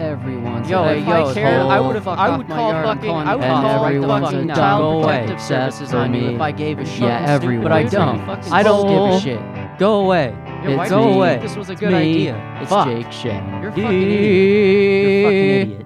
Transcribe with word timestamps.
Everyone's 0.00 0.70
Yo, 0.70 0.84
a 0.84 0.92
if 0.96 1.08
I 1.08 1.34
cared, 1.34 1.60
I 1.62 1.80
would've- 1.80 2.06
I 2.06 2.36
would 2.36 2.46
call 2.46 2.72
fucking- 2.84 3.10
I 3.10 3.34
would 3.34 3.44
call, 3.44 3.82
like, 3.82 4.00
the 4.00 4.06
fucking 4.06 4.48
child 4.48 5.02
protective 5.04 5.40
services 5.40 5.92
on 5.92 6.14
you 6.14 6.20
me. 6.20 6.34
if 6.36 6.40
I 6.40 6.52
gave 6.52 6.78
a 6.78 6.84
shit. 6.86 7.00
Yeah, 7.02 7.24
everyone. 7.26 7.64
But 7.64 7.72
I 7.72 7.82
don't. 7.82 8.20
I 8.52 8.62
don't 8.62 8.86
give 8.86 9.02
a 9.16 9.20
shit. 9.20 9.78
Go 9.78 10.00
away. 10.04 10.28
Yo, 10.62 10.70
It's 10.70 10.90
would 10.92 11.04
me. 11.04 11.28
think 11.30 11.42
this 11.42 11.56
was 11.56 11.70
a 11.70 11.74
good 11.74 11.92
idea? 11.94 12.58
It's 12.62 12.70
Jake 12.84 13.10
Shane. 13.12 13.60
You're 13.62 13.72
fucking 13.72 13.90
idiot. 13.90 15.02
You're 15.02 15.22
fucking 15.24 15.78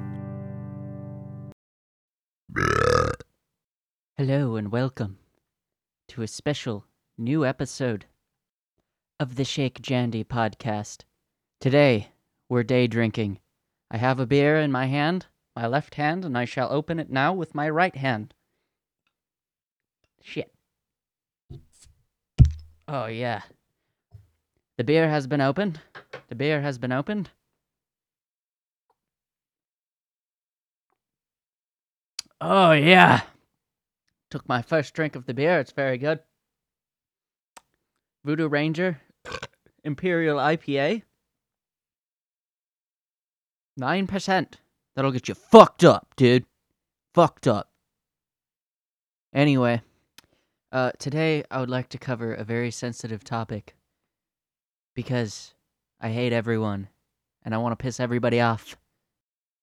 idiot. 2.57 3.23
Hello 4.19 4.57
and 4.57 4.71
welcome 4.71 5.19
to 6.09 6.21
a 6.23 6.27
special 6.29 6.85
new 7.17 7.47
episode 7.47 8.05
of 9.19 9.37
the 9.37 9.45
Shake 9.45 9.81
Jandy 9.81 10.23
podcast. 10.25 11.05
Today, 11.61 12.09
we're 12.51 12.63
day 12.63 12.87
drinking. 12.87 13.39
I 13.93 13.99
have 13.99 14.19
a 14.19 14.27
beer 14.27 14.57
in 14.57 14.73
my 14.73 14.87
hand, 14.87 15.27
my 15.55 15.67
left 15.67 15.97
hand, 15.97 16.25
and 16.25 16.37
I 16.37 16.47
shall 16.47 16.73
open 16.73 16.99
it 16.99 17.11
now 17.11 17.35
with 17.35 17.55
my 17.55 17.69
right 17.69 17.95
hand. 17.95 18.33
Shit. 20.23 20.51
Oh, 22.89 23.05
yeah. 23.05 23.43
The 24.79 24.85
beer 24.85 25.11
has 25.11 25.27
been 25.27 25.43
opened. 25.43 25.79
The 26.29 26.35
beer 26.35 26.63
has 26.63 26.79
been 26.79 26.91
opened. 26.91 27.29
Oh, 32.41 32.73
yeah. 32.73 33.21
Took 34.31 34.49
my 34.49 34.63
first 34.63 34.95
drink 34.95 35.17
of 35.17 35.27
the 35.27 35.35
beer. 35.35 35.61
It's 35.61 35.73
very 35.73 35.99
good. 35.99 36.21
Voodoo 38.25 38.49
Ranger 38.49 39.03
Imperial 39.85 40.39
IPA. 40.39 41.03
9%. 43.81 44.47
That'll 44.95 45.13
get 45.13 45.29
you 45.29 45.35
fucked 45.35 45.85
up, 45.85 46.15
dude. 46.17 46.45
Fucked 47.15 47.47
up. 47.47 47.71
Anyway, 49.35 49.81
uh, 50.73 50.93
today 50.99 51.45
I 51.51 51.61
would 51.61 51.71
like 51.71 51.89
to 51.91 51.99
cover 51.99 52.35
a 52.35 52.45
very 52.45 52.71
sensitive 52.71 53.25
topic 53.25 53.75
because 54.95 55.55
I 56.01 56.11
hate 56.11 56.33
everyone 56.33 56.89
and 57.43 57.55
I 57.55 57.59
want 57.59 57.79
to 57.79 57.83
piss 57.83 58.01
everybody 58.01 58.41
off. 58.41 58.77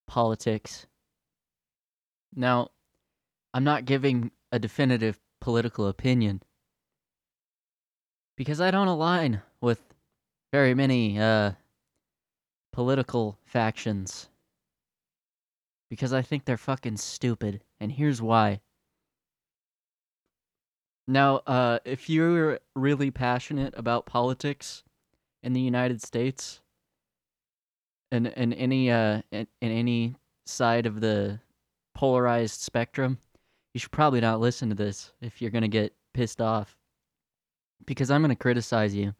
Politics. 0.08 0.86
Now, 2.34 2.70
I'm 3.54 3.64
not 3.64 3.84
giving 3.84 4.32
a 4.50 4.58
definitive 4.58 5.20
political 5.40 5.86
opinion 5.86 6.42
because 8.36 8.60
I 8.60 8.70
don't 8.70 8.88
align 8.88 9.42
with 9.60 9.80
very 10.52 10.74
many 10.74 11.18
uh, 11.18 11.52
political 12.80 13.36
factions 13.44 14.30
because 15.90 16.14
I 16.14 16.22
think 16.22 16.46
they're 16.46 16.56
fucking 16.56 16.96
stupid, 16.96 17.62
and 17.78 17.92
here's 17.92 18.22
why. 18.22 18.62
Now, 21.06 21.42
uh, 21.46 21.80
if 21.84 22.08
you're 22.08 22.58
really 22.74 23.10
passionate 23.10 23.74
about 23.76 24.06
politics 24.06 24.82
in 25.42 25.52
the 25.52 25.60
United 25.60 26.00
States, 26.00 26.62
in 28.12 28.24
in 28.24 28.54
any 28.54 28.90
uh 28.90 29.20
in, 29.30 29.46
in 29.60 29.70
any 29.72 30.14
side 30.46 30.86
of 30.86 31.02
the 31.02 31.38
polarized 31.94 32.62
spectrum, 32.62 33.18
you 33.74 33.80
should 33.80 33.92
probably 33.92 34.22
not 34.22 34.40
listen 34.40 34.70
to 34.70 34.74
this 34.74 35.12
if 35.20 35.42
you're 35.42 35.50
gonna 35.50 35.68
get 35.68 35.92
pissed 36.14 36.40
off, 36.40 36.78
because 37.84 38.10
I'm 38.10 38.22
gonna 38.22 38.36
criticize 38.36 38.94
you. 38.94 39.14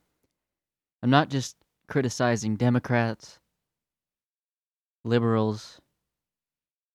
I'm 1.03 1.11
not 1.11 1.29
just 1.29 1.59
criticizing 1.89 2.57
Democrats, 2.57 3.40
liberals. 5.05 5.81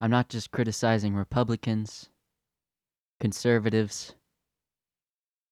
I'm 0.01 0.11
not 0.11 0.29
just 0.29 0.51
criticizing 0.51 1.15
Republicans, 1.15 2.09
conservatives. 3.19 4.13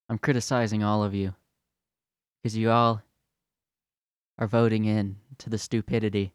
I'm 0.09 0.17
criticizing 0.17 0.83
all 0.83 1.03
of 1.03 1.13
you 1.13 1.33
because 2.41 2.57
you 2.57 2.69
all 2.69 3.01
are 4.38 4.47
voting 4.47 4.85
in 4.85 5.17
to 5.39 5.50
the 5.50 5.57
stupidity. 5.57 6.33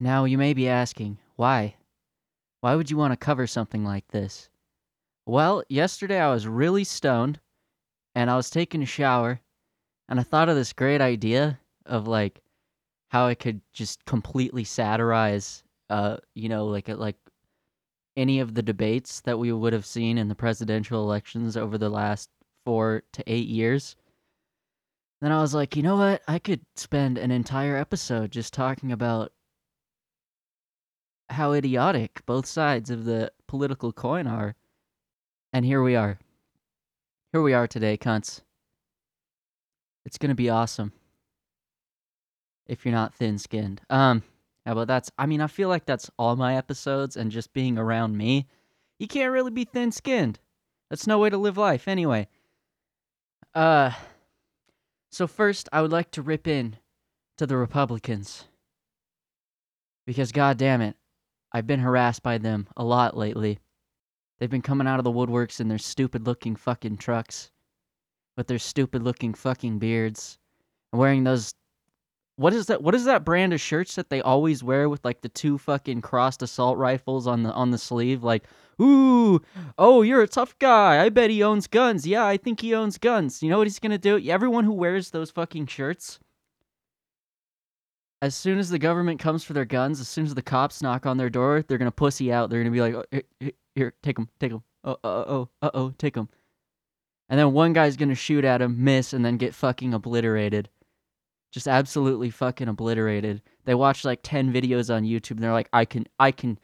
Now, 0.00 0.24
you 0.24 0.38
may 0.38 0.54
be 0.54 0.68
asking, 0.68 1.18
why? 1.36 1.76
Why 2.60 2.74
would 2.74 2.90
you 2.90 2.96
want 2.96 3.12
to 3.12 3.16
cover 3.16 3.46
something 3.46 3.84
like 3.84 4.08
this? 4.08 4.48
Well, 5.26 5.62
yesterday 5.68 6.18
I 6.18 6.32
was 6.32 6.46
really 6.46 6.84
stoned 6.84 7.38
and 8.14 8.30
I 8.30 8.36
was 8.36 8.50
taking 8.50 8.82
a 8.82 8.86
shower 8.86 9.40
and 10.08 10.18
I 10.18 10.22
thought 10.24 10.48
of 10.48 10.56
this 10.56 10.72
great 10.72 11.00
idea 11.00 11.60
of 11.86 12.08
like 12.08 12.42
how 13.10 13.26
I 13.26 13.34
could 13.34 13.60
just 13.72 14.04
completely 14.06 14.64
satirize 14.64 15.62
uh 15.90 16.16
you 16.34 16.48
know 16.48 16.66
like 16.66 16.88
like 16.88 17.16
any 18.16 18.40
of 18.40 18.54
the 18.54 18.62
debates 18.62 19.20
that 19.22 19.38
we 19.38 19.52
would 19.52 19.72
have 19.72 19.86
seen 19.86 20.18
in 20.18 20.28
the 20.28 20.34
presidential 20.34 21.02
elections 21.02 21.56
over 21.56 21.78
the 21.78 21.88
last 21.88 22.28
4 22.64 23.02
to 23.12 23.22
8 23.26 23.46
years. 23.46 23.96
Then 25.20 25.32
I 25.32 25.40
was 25.40 25.54
like, 25.54 25.76
you 25.76 25.82
know 25.82 25.96
what? 25.96 26.22
I 26.26 26.38
could 26.38 26.60
spend 26.76 27.18
an 27.18 27.30
entire 27.30 27.76
episode 27.76 28.30
just 28.30 28.52
talking 28.52 28.92
about 28.92 29.32
how 31.30 31.52
idiotic 31.52 32.24
both 32.26 32.46
sides 32.46 32.90
of 32.90 33.04
the 33.04 33.32
political 33.46 33.92
coin 33.92 34.26
are. 34.26 34.56
And 35.52 35.64
here 35.64 35.82
we 35.82 35.94
are. 35.94 36.18
Here 37.32 37.42
we 37.42 37.54
are 37.54 37.68
today, 37.68 37.96
cunts. 37.96 38.40
It's 40.04 40.18
gonna 40.18 40.34
be 40.34 40.50
awesome. 40.50 40.92
If 42.70 42.84
you're 42.84 42.94
not 42.94 43.16
thin 43.16 43.36
skinned. 43.36 43.80
Um, 43.90 44.22
yeah, 44.64 44.74
but 44.74 44.86
that's, 44.86 45.10
I 45.18 45.26
mean, 45.26 45.40
I 45.40 45.48
feel 45.48 45.68
like 45.68 45.86
that's 45.86 46.08
all 46.16 46.36
my 46.36 46.56
episodes 46.56 47.16
and 47.16 47.32
just 47.32 47.52
being 47.52 47.76
around 47.76 48.16
me. 48.16 48.46
You 49.00 49.08
can't 49.08 49.32
really 49.32 49.50
be 49.50 49.64
thin 49.64 49.90
skinned. 49.90 50.38
That's 50.88 51.08
no 51.08 51.18
way 51.18 51.30
to 51.30 51.36
live 51.36 51.56
life, 51.56 51.88
anyway. 51.88 52.28
Uh, 53.56 53.90
so 55.10 55.26
first, 55.26 55.68
I 55.72 55.82
would 55.82 55.90
like 55.90 56.12
to 56.12 56.22
rip 56.22 56.46
in 56.46 56.76
to 57.38 57.46
the 57.46 57.56
Republicans. 57.56 58.44
Because, 60.06 60.30
god 60.30 60.56
damn 60.56 60.80
it, 60.80 60.94
I've 61.52 61.66
been 61.66 61.80
harassed 61.80 62.22
by 62.22 62.38
them 62.38 62.68
a 62.76 62.84
lot 62.84 63.16
lately. 63.16 63.58
They've 64.38 64.48
been 64.48 64.62
coming 64.62 64.86
out 64.86 65.00
of 65.00 65.04
the 65.04 65.10
woodworks 65.10 65.58
in 65.58 65.66
their 65.66 65.78
stupid 65.78 66.24
looking 66.24 66.54
fucking 66.54 66.98
trucks 66.98 67.50
with 68.36 68.46
their 68.46 68.60
stupid 68.60 69.02
looking 69.02 69.34
fucking 69.34 69.80
beards 69.80 70.38
and 70.92 71.00
wearing 71.00 71.24
those 71.24 71.52
what 72.40 72.54
is 72.54 72.66
that 72.68 72.82
what 72.82 72.94
is 72.94 73.04
that 73.04 73.22
brand 73.22 73.52
of 73.52 73.60
shirts 73.60 73.96
that 73.96 74.08
they 74.08 74.22
always 74.22 74.64
wear 74.64 74.88
with 74.88 75.04
like 75.04 75.20
the 75.20 75.28
two 75.28 75.58
fucking 75.58 76.00
crossed 76.00 76.40
assault 76.40 76.78
rifles 76.78 77.26
on 77.26 77.42
the 77.42 77.52
on 77.52 77.70
the 77.70 77.76
sleeve? 77.76 78.24
Like 78.24 78.44
ooh 78.80 79.42
oh 79.76 80.00
you're 80.00 80.22
a 80.22 80.26
tough 80.26 80.58
guy. 80.58 81.04
I 81.04 81.10
bet 81.10 81.28
he 81.28 81.42
owns 81.42 81.66
guns. 81.66 82.06
Yeah 82.06 82.24
i 82.24 82.38
think 82.38 82.60
he 82.60 82.74
owns 82.74 82.96
guns. 82.96 83.42
You 83.42 83.50
know 83.50 83.58
what 83.58 83.66
he's 83.66 83.78
gonna 83.78 83.98
do? 83.98 84.18
Everyone 84.26 84.64
who 84.64 84.72
wears 84.72 85.10
those 85.10 85.30
fucking 85.30 85.66
shirts 85.66 86.18
as 88.22 88.34
soon 88.34 88.58
as 88.58 88.70
the 88.70 88.78
government 88.78 89.20
comes 89.20 89.44
for 89.44 89.52
their 89.52 89.66
guns 89.66 90.00
as 90.00 90.08
soon 90.08 90.24
as 90.24 90.34
the 90.34 90.40
cops 90.40 90.80
knock 90.80 91.04
on 91.04 91.18
their 91.18 91.28
door 91.28 91.62
they're 91.68 91.76
gonna 91.76 91.90
pussy 91.90 92.32
out. 92.32 92.48
They're 92.48 92.62
gonna 92.62 92.70
be 92.70 92.80
like 92.80 92.94
oh, 92.94 93.04
here, 93.38 93.52
here, 93.74 93.94
take 94.02 94.16
them 94.16 94.30
take 94.40 94.52
them 94.52 94.62
oh 94.84 94.96
uh 95.04 95.24
oh 95.26 95.48
uh 95.60 95.70
oh 95.74 95.92
take 95.98 96.14
them 96.14 96.30
and 97.28 97.38
then 97.38 97.52
one 97.52 97.74
guy's 97.74 97.98
gonna 97.98 98.14
shoot 98.14 98.46
at 98.46 98.62
him 98.62 98.82
miss 98.82 99.12
and 99.12 99.22
then 99.22 99.36
get 99.36 99.54
fucking 99.54 99.92
obliterated 99.92 100.70
just 101.50 101.68
absolutely 101.68 102.30
fucking 102.30 102.68
obliterated. 102.68 103.42
They 103.64 103.74
watch 103.74 104.04
like 104.04 104.20
10 104.22 104.52
videos 104.52 104.94
on 104.94 105.04
YouTube 105.04 105.32
and 105.32 105.40
they're 105.40 105.52
like 105.52 105.68
I 105.72 105.84
can 105.84 106.06
I 106.18 106.30
can 106.30 106.58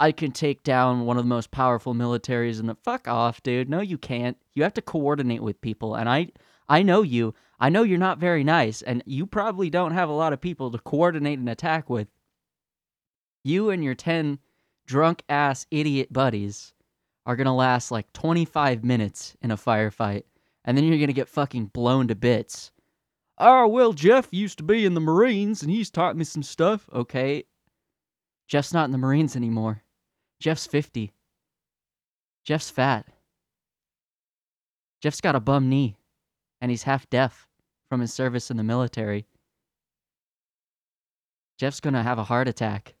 I 0.00 0.12
can 0.12 0.32
take 0.32 0.64
down 0.64 1.06
one 1.06 1.16
of 1.16 1.24
the 1.24 1.28
most 1.28 1.50
powerful 1.50 1.94
militaries 1.94 2.58
in 2.58 2.66
the 2.66 2.74
fuck 2.74 3.06
off, 3.06 3.42
dude. 3.42 3.68
No 3.68 3.80
you 3.80 3.98
can't. 3.98 4.36
You 4.54 4.62
have 4.62 4.74
to 4.74 4.82
coordinate 4.82 5.42
with 5.42 5.60
people 5.60 5.94
and 5.94 6.08
I 6.08 6.28
I 6.68 6.82
know 6.82 7.02
you. 7.02 7.34
I 7.60 7.68
know 7.68 7.82
you're 7.82 7.98
not 7.98 8.18
very 8.18 8.42
nice 8.42 8.82
and 8.82 9.02
you 9.06 9.26
probably 9.26 9.70
don't 9.70 9.92
have 9.92 10.08
a 10.08 10.14
lot 10.14 10.32
of 10.32 10.40
people 10.40 10.70
to 10.70 10.78
coordinate 10.78 11.38
an 11.38 11.48
attack 11.48 11.88
with. 11.88 12.08
You 13.44 13.70
and 13.70 13.84
your 13.84 13.94
10 13.94 14.38
drunk 14.86 15.22
ass 15.28 15.66
idiot 15.70 16.12
buddies 16.12 16.74
are 17.24 17.36
going 17.36 17.46
to 17.46 17.52
last 17.52 17.90
like 17.90 18.12
25 18.12 18.82
minutes 18.82 19.36
in 19.42 19.52
a 19.52 19.56
firefight 19.56 20.24
and 20.64 20.76
then 20.76 20.84
you're 20.84 20.98
going 20.98 21.06
to 21.06 21.12
get 21.12 21.28
fucking 21.28 21.66
blown 21.66 22.08
to 22.08 22.14
bits. 22.14 22.71
Oh, 23.44 23.66
well, 23.66 23.92
Jeff 23.92 24.28
used 24.30 24.58
to 24.58 24.62
be 24.62 24.84
in 24.84 24.94
the 24.94 25.00
Marines 25.00 25.62
and 25.62 25.70
he's 25.70 25.90
taught 25.90 26.16
me 26.16 26.22
some 26.22 26.44
stuff. 26.44 26.88
Okay. 26.92 27.42
Jeff's 28.46 28.72
not 28.72 28.84
in 28.84 28.92
the 28.92 28.98
Marines 28.98 29.34
anymore. 29.34 29.82
Jeff's 30.38 30.64
50. 30.64 31.12
Jeff's 32.44 32.70
fat. 32.70 33.04
Jeff's 35.00 35.20
got 35.20 35.34
a 35.34 35.40
bum 35.40 35.68
knee 35.68 35.96
and 36.60 36.70
he's 36.70 36.84
half 36.84 37.10
deaf 37.10 37.48
from 37.88 38.00
his 38.00 38.14
service 38.14 38.48
in 38.48 38.58
the 38.58 38.62
military. 38.62 39.26
Jeff's 41.58 41.80
gonna 41.80 42.04
have 42.04 42.18
a 42.18 42.24
heart 42.24 42.46
attack 42.46 42.94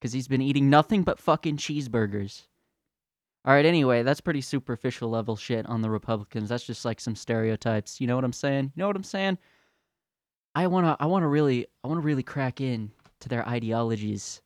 because 0.00 0.14
he's 0.14 0.28
been 0.28 0.40
eating 0.40 0.70
nothing 0.70 1.02
but 1.02 1.20
fucking 1.20 1.58
cheeseburgers. 1.58 2.46
All 3.44 3.52
right, 3.52 3.66
anyway, 3.66 4.02
that's 4.02 4.22
pretty 4.22 4.40
superficial 4.40 5.10
level 5.10 5.36
shit 5.36 5.66
on 5.66 5.82
the 5.82 5.90
Republicans. 5.90 6.48
That's 6.48 6.64
just 6.64 6.86
like 6.86 7.00
some 7.00 7.14
stereotypes. 7.14 8.00
You 8.00 8.06
know 8.06 8.14
what 8.14 8.24
I'm 8.24 8.32
saying? 8.32 8.72
You 8.74 8.80
know 8.80 8.86
what 8.86 8.96
I'm 8.96 9.04
saying? 9.04 9.36
I 10.58 10.66
want 10.66 10.86
to 10.86 10.96
I 10.98 11.06
want 11.06 11.22
to 11.22 11.28
really 11.28 11.68
I 11.84 11.86
want 11.86 11.98
to 11.98 12.04
really 12.04 12.24
crack 12.24 12.60
in 12.60 12.90
to 13.20 13.28
their 13.28 13.48
ideologies. 13.48 14.42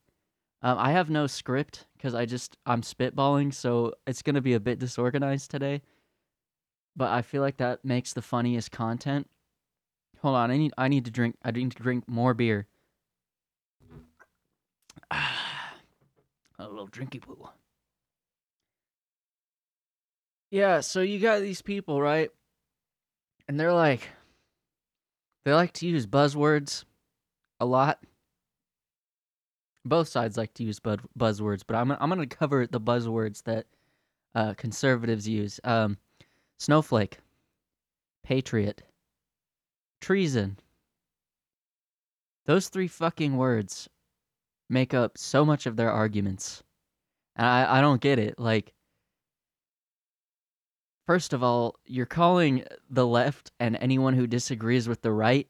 Um, 0.60 0.76
I 0.76 0.92
have 0.92 1.08
no 1.08 1.26
script 1.26 1.86
because 1.96 2.14
I 2.14 2.26
just 2.26 2.58
I'm 2.66 2.82
spitballing, 2.82 3.54
so 3.54 3.94
it's 4.06 4.20
gonna 4.20 4.42
be 4.42 4.52
a 4.52 4.60
bit 4.60 4.78
disorganized 4.78 5.50
today. 5.50 5.80
But 6.94 7.12
I 7.12 7.22
feel 7.22 7.40
like 7.40 7.56
that 7.56 7.82
makes 7.82 8.12
the 8.12 8.20
funniest 8.20 8.70
content. 8.70 9.26
Hold 10.20 10.36
on, 10.36 10.50
I 10.50 10.58
need 10.58 10.74
I 10.76 10.88
need 10.88 11.06
to 11.06 11.10
drink 11.10 11.36
I 11.42 11.50
need 11.50 11.72
to 11.72 11.82
drink 11.82 12.06
more 12.06 12.34
beer. 12.34 12.66
a 15.10 16.68
little 16.68 16.88
drinky 16.88 17.22
poo. 17.22 17.48
Yeah, 20.50 20.80
so 20.80 21.00
you 21.00 21.18
got 21.18 21.40
these 21.40 21.62
people, 21.62 22.02
right? 22.02 22.28
And 23.48 23.58
they're 23.58 23.72
like 23.72 24.10
they 25.44 25.52
like 25.52 25.72
to 25.74 25.86
use 25.86 26.06
buzzwords 26.06 26.84
a 27.60 27.66
lot. 27.66 27.98
Both 29.84 30.08
sides 30.08 30.36
like 30.36 30.54
to 30.54 30.64
use 30.64 30.78
buzzwords, 30.80 31.62
but 31.66 31.76
I'm 31.76 31.90
I'm 31.90 32.08
going 32.08 32.26
to 32.26 32.36
cover 32.36 32.66
the 32.66 32.80
buzzwords 32.80 33.42
that 33.44 33.66
uh, 34.34 34.54
conservatives 34.54 35.28
use. 35.28 35.58
Um, 35.64 35.98
snowflake, 36.58 37.18
patriot, 38.22 38.82
treason. 40.00 40.58
Those 42.46 42.68
three 42.68 42.88
fucking 42.88 43.36
words 43.36 43.88
make 44.68 44.94
up 44.94 45.18
so 45.18 45.44
much 45.44 45.66
of 45.66 45.76
their 45.76 45.90
arguments. 45.90 46.62
And 47.36 47.46
I, 47.46 47.78
I 47.78 47.80
don't 47.80 48.00
get 48.00 48.18
it. 48.18 48.38
Like, 48.38 48.72
first 51.06 51.32
of 51.32 51.42
all, 51.42 51.76
you're 51.84 52.06
calling 52.06 52.64
the 52.90 53.06
left 53.06 53.52
and 53.60 53.76
anyone 53.80 54.14
who 54.14 54.26
disagrees 54.26 54.88
with 54.88 55.02
the 55.02 55.12
right 55.12 55.48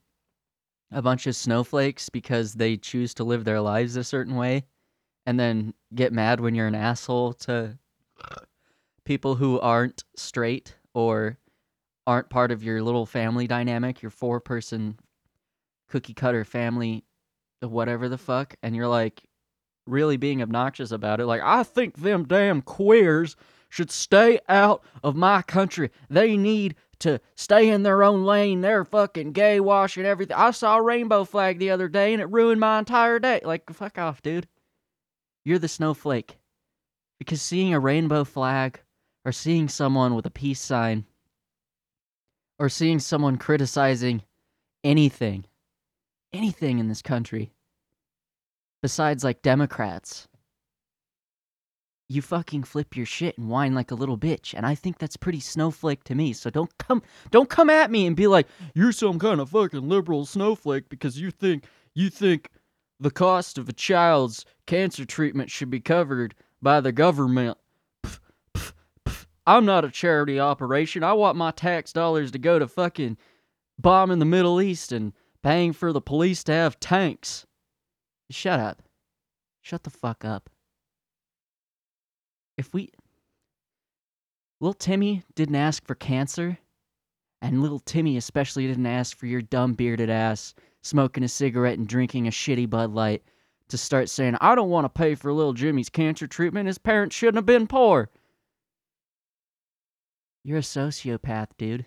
a 0.91 1.03
bunch 1.03 1.27
of 1.27 1.35
snowflakes 1.35 2.09
because 2.09 2.55
they 2.55 2.77
choose 2.77 3.15
to 3.15 3.25
live 3.25 3.45
their 3.45 3.61
lives 3.61 3.97
a 3.97 4.05
certain 4.05 4.35
way 4.35 4.65
and 5.25 5.39
then 5.41 5.73
get 5.95 6.13
mad 6.13 6.41
when 6.41 6.55
you're 6.55 6.67
an 6.67 6.75
asshole 6.75 7.33
to 7.33 7.79
people 9.05 9.35
who 9.35 9.59
aren't 9.61 10.05
straight 10.17 10.77
or 10.95 11.39
aren't 12.07 12.31
part 12.31 12.51
of 12.51 12.63
your 12.63 12.83
little 12.83 13.07
family 13.07 13.47
dynamic, 13.47 14.03
your 14.03 14.11
four 14.11 14.41
person 14.41 14.99
cookie 15.89 16.15
cutter 16.15 16.45
family, 16.45 17.05
whatever 17.61 18.09
the 18.09 18.19
fuck, 18.19 18.55
and 18.63 18.75
you're 18.75 18.89
like 18.89 19.23
really 19.87 20.17
being 20.17 20.43
obnoxious 20.43 20.91
about 20.91 21.21
it. 21.21 21.27
Like, 21.27 21.43
I 21.43 21.63
think 21.63 21.97
them 21.97 22.25
damn 22.25 22.63
queers 22.63 23.37
should 23.73 23.91
stay 23.91 24.39
out 24.51 24.85
of 25.03 25.17
my 25.17 25.41
country. 25.41 25.91
They 26.11 26.37
need 26.37 26.75
to 26.99 27.19
stay 27.35 27.71
in 27.71 27.85
their 27.85 28.03
own 28.03 28.23
lane. 28.23 28.61
They're 28.61 28.85
fucking 28.85 29.33
gay 29.33 29.61
washing 29.61 30.05
everything. 30.05 30.37
I 30.37 30.51
saw 30.51 30.77
a 30.77 30.83
rainbow 30.83 31.25
flag 31.25 31.59
the 31.59 31.71
other 31.71 31.89
day 31.89 32.13
and 32.13 32.21
it 32.21 32.29
ruined 32.29 32.61
my 32.61 32.79
entire 32.79 33.19
day. 33.19 33.41
Like, 33.43 33.73
fuck 33.73 33.97
off, 33.97 34.21
dude. 34.21 34.47
You're 35.43 35.59
the 35.59 35.69
snowflake. 35.69 36.37
Because 37.19 37.41
seeing 37.41 37.73
a 37.73 37.81
rainbow 37.81 38.25
flag 38.25 38.79
or 39.25 39.33
seeing 39.33 39.71
someone 39.71 40.15
with 40.15 40.27
a 40.27 40.31
peace 40.31 40.61
sign 40.61 41.07
or 42.59 42.69
seeing 42.69 42.99
someone 42.99 43.39
criticizing 43.39 44.21
anything, 44.85 45.47
anything 46.31 46.79
in 46.79 46.89
this 46.89 47.01
country, 47.01 47.55
besides 48.83 49.25
like 49.25 49.41
Democrats, 49.41 50.29
you 52.13 52.23
fucking 52.23 52.63
flip 52.63 52.97
your 52.97 53.07
shit 53.07 53.39
and 53.39 53.49
whine 53.49 53.75
like 53.75 53.91
a 53.91 53.95
little 53.95 54.19
bitch. 54.19 54.55
And 54.55 54.67
i 54.67 54.75
think 54.75 54.99
that's 54.99 55.17
pretty 55.17 55.41
snowflake 55.41 56.05
to 56.05 56.15
me. 56.15 56.33
So 56.33 56.51
don't 56.51 56.77
come 56.79 57.03
don't 57.31 57.49
come 57.49 57.71
at 57.71 57.91
me 57.91 58.07
and 58.07 58.15
be 58.15 58.27
like 58.27 58.47
you're 58.75 58.93
some 58.93 59.19
kind 59.19 59.41
of 59.41 59.51
fucking 59.51 59.89
liberal 59.89 60.27
snowflake 60.27 60.89
because 60.89 61.19
you 61.19 61.31
think 61.31 61.65
you 61.95 62.11
think 62.11 62.51
the 63.01 63.11
cost 63.11 63.59
of 63.59 63.69
a 63.69 63.73
child's 63.73 64.45
cancer 64.67 65.05
treatment 65.05 65.51
should 65.51 65.71
be 65.71 65.81
covered 65.81 66.35
by 66.61 66.81
the 66.81 66.93
government. 66.93 67.59
I'm 69.45 69.65
not 69.65 69.85
a 69.85 69.91
charity 69.91 70.39
operation. 70.39 71.03
I 71.03 71.15
want 71.15 71.37
my 71.37 71.51
tax 71.51 71.93
dollars 71.93 72.31
to 72.31 72.39
go 72.39 72.61
to 72.61 72.69
fucking 72.69 73.17
bombing 73.77 74.21
the 74.21 74.25
middle 74.25 74.61
east 74.61 74.93
and 74.93 75.13
paying 75.43 75.73
for 75.73 75.93
the 75.93 76.01
police 76.01 76.45
to 76.45 76.53
have 76.53 76.79
tanks. 76.79 77.45
Shut 78.31 78.61
up. 78.61 78.83
Shut 79.63 79.83
the 79.83 79.91
fuck 79.91 80.25
up 80.25 80.49
if 82.63 82.73
we 82.73 82.93
little 84.61 84.73
Timmy 84.73 85.25
didn't 85.35 85.57
ask 85.57 85.85
for 85.85 85.97
cancer, 85.97 86.57
and 87.41 87.61
little 87.61 87.81
Timmy 87.81 88.17
especially 88.17 88.69
didn't 88.69 88.87
ask 88.87 89.17
for 89.19 89.27
your 89.27 89.43
dumb 89.43 89.73
bearded 89.75 90.09
ass 90.09 90.55
smoking 90.83 91.25
a 91.25 91.29
cigarette 91.29 91.79
and 91.79 91.89
drinking 91.89 92.29
a 92.29 92.31
shitty 92.31 92.71
Bud 92.71 92.93
Light 92.93 93.25
to 93.69 93.77
start 93.77 94.09
saying, 94.09 94.37
I 94.41 94.55
don't 94.55 94.71
want 94.71 94.85
to 94.85 94.89
pay 94.89 95.17
for 95.17 95.33
little 95.33 95.55
Jimmy's 95.55 95.89
cancer 95.89 96.29
treatment. 96.29 96.69
His 96.69 96.79
parents 96.79 97.17
shouldn't 97.17 97.37
have 97.37 97.47
been 97.47 97.67
poor. 97.67 98.09
You're 100.45 100.59
a 100.59 100.61
sociopath, 100.61 101.49
dude. 101.59 101.85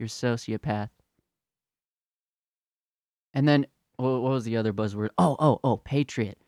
You're 0.00 0.06
a 0.06 0.08
sociopath. 0.08 0.88
And 3.34 3.46
then, 3.46 3.66
what 3.98 4.22
was 4.22 4.44
the 4.44 4.56
other 4.56 4.72
buzzword? 4.72 5.10
Oh, 5.16 5.36
oh, 5.38 5.60
oh, 5.62 5.76
patriot. 5.76 6.38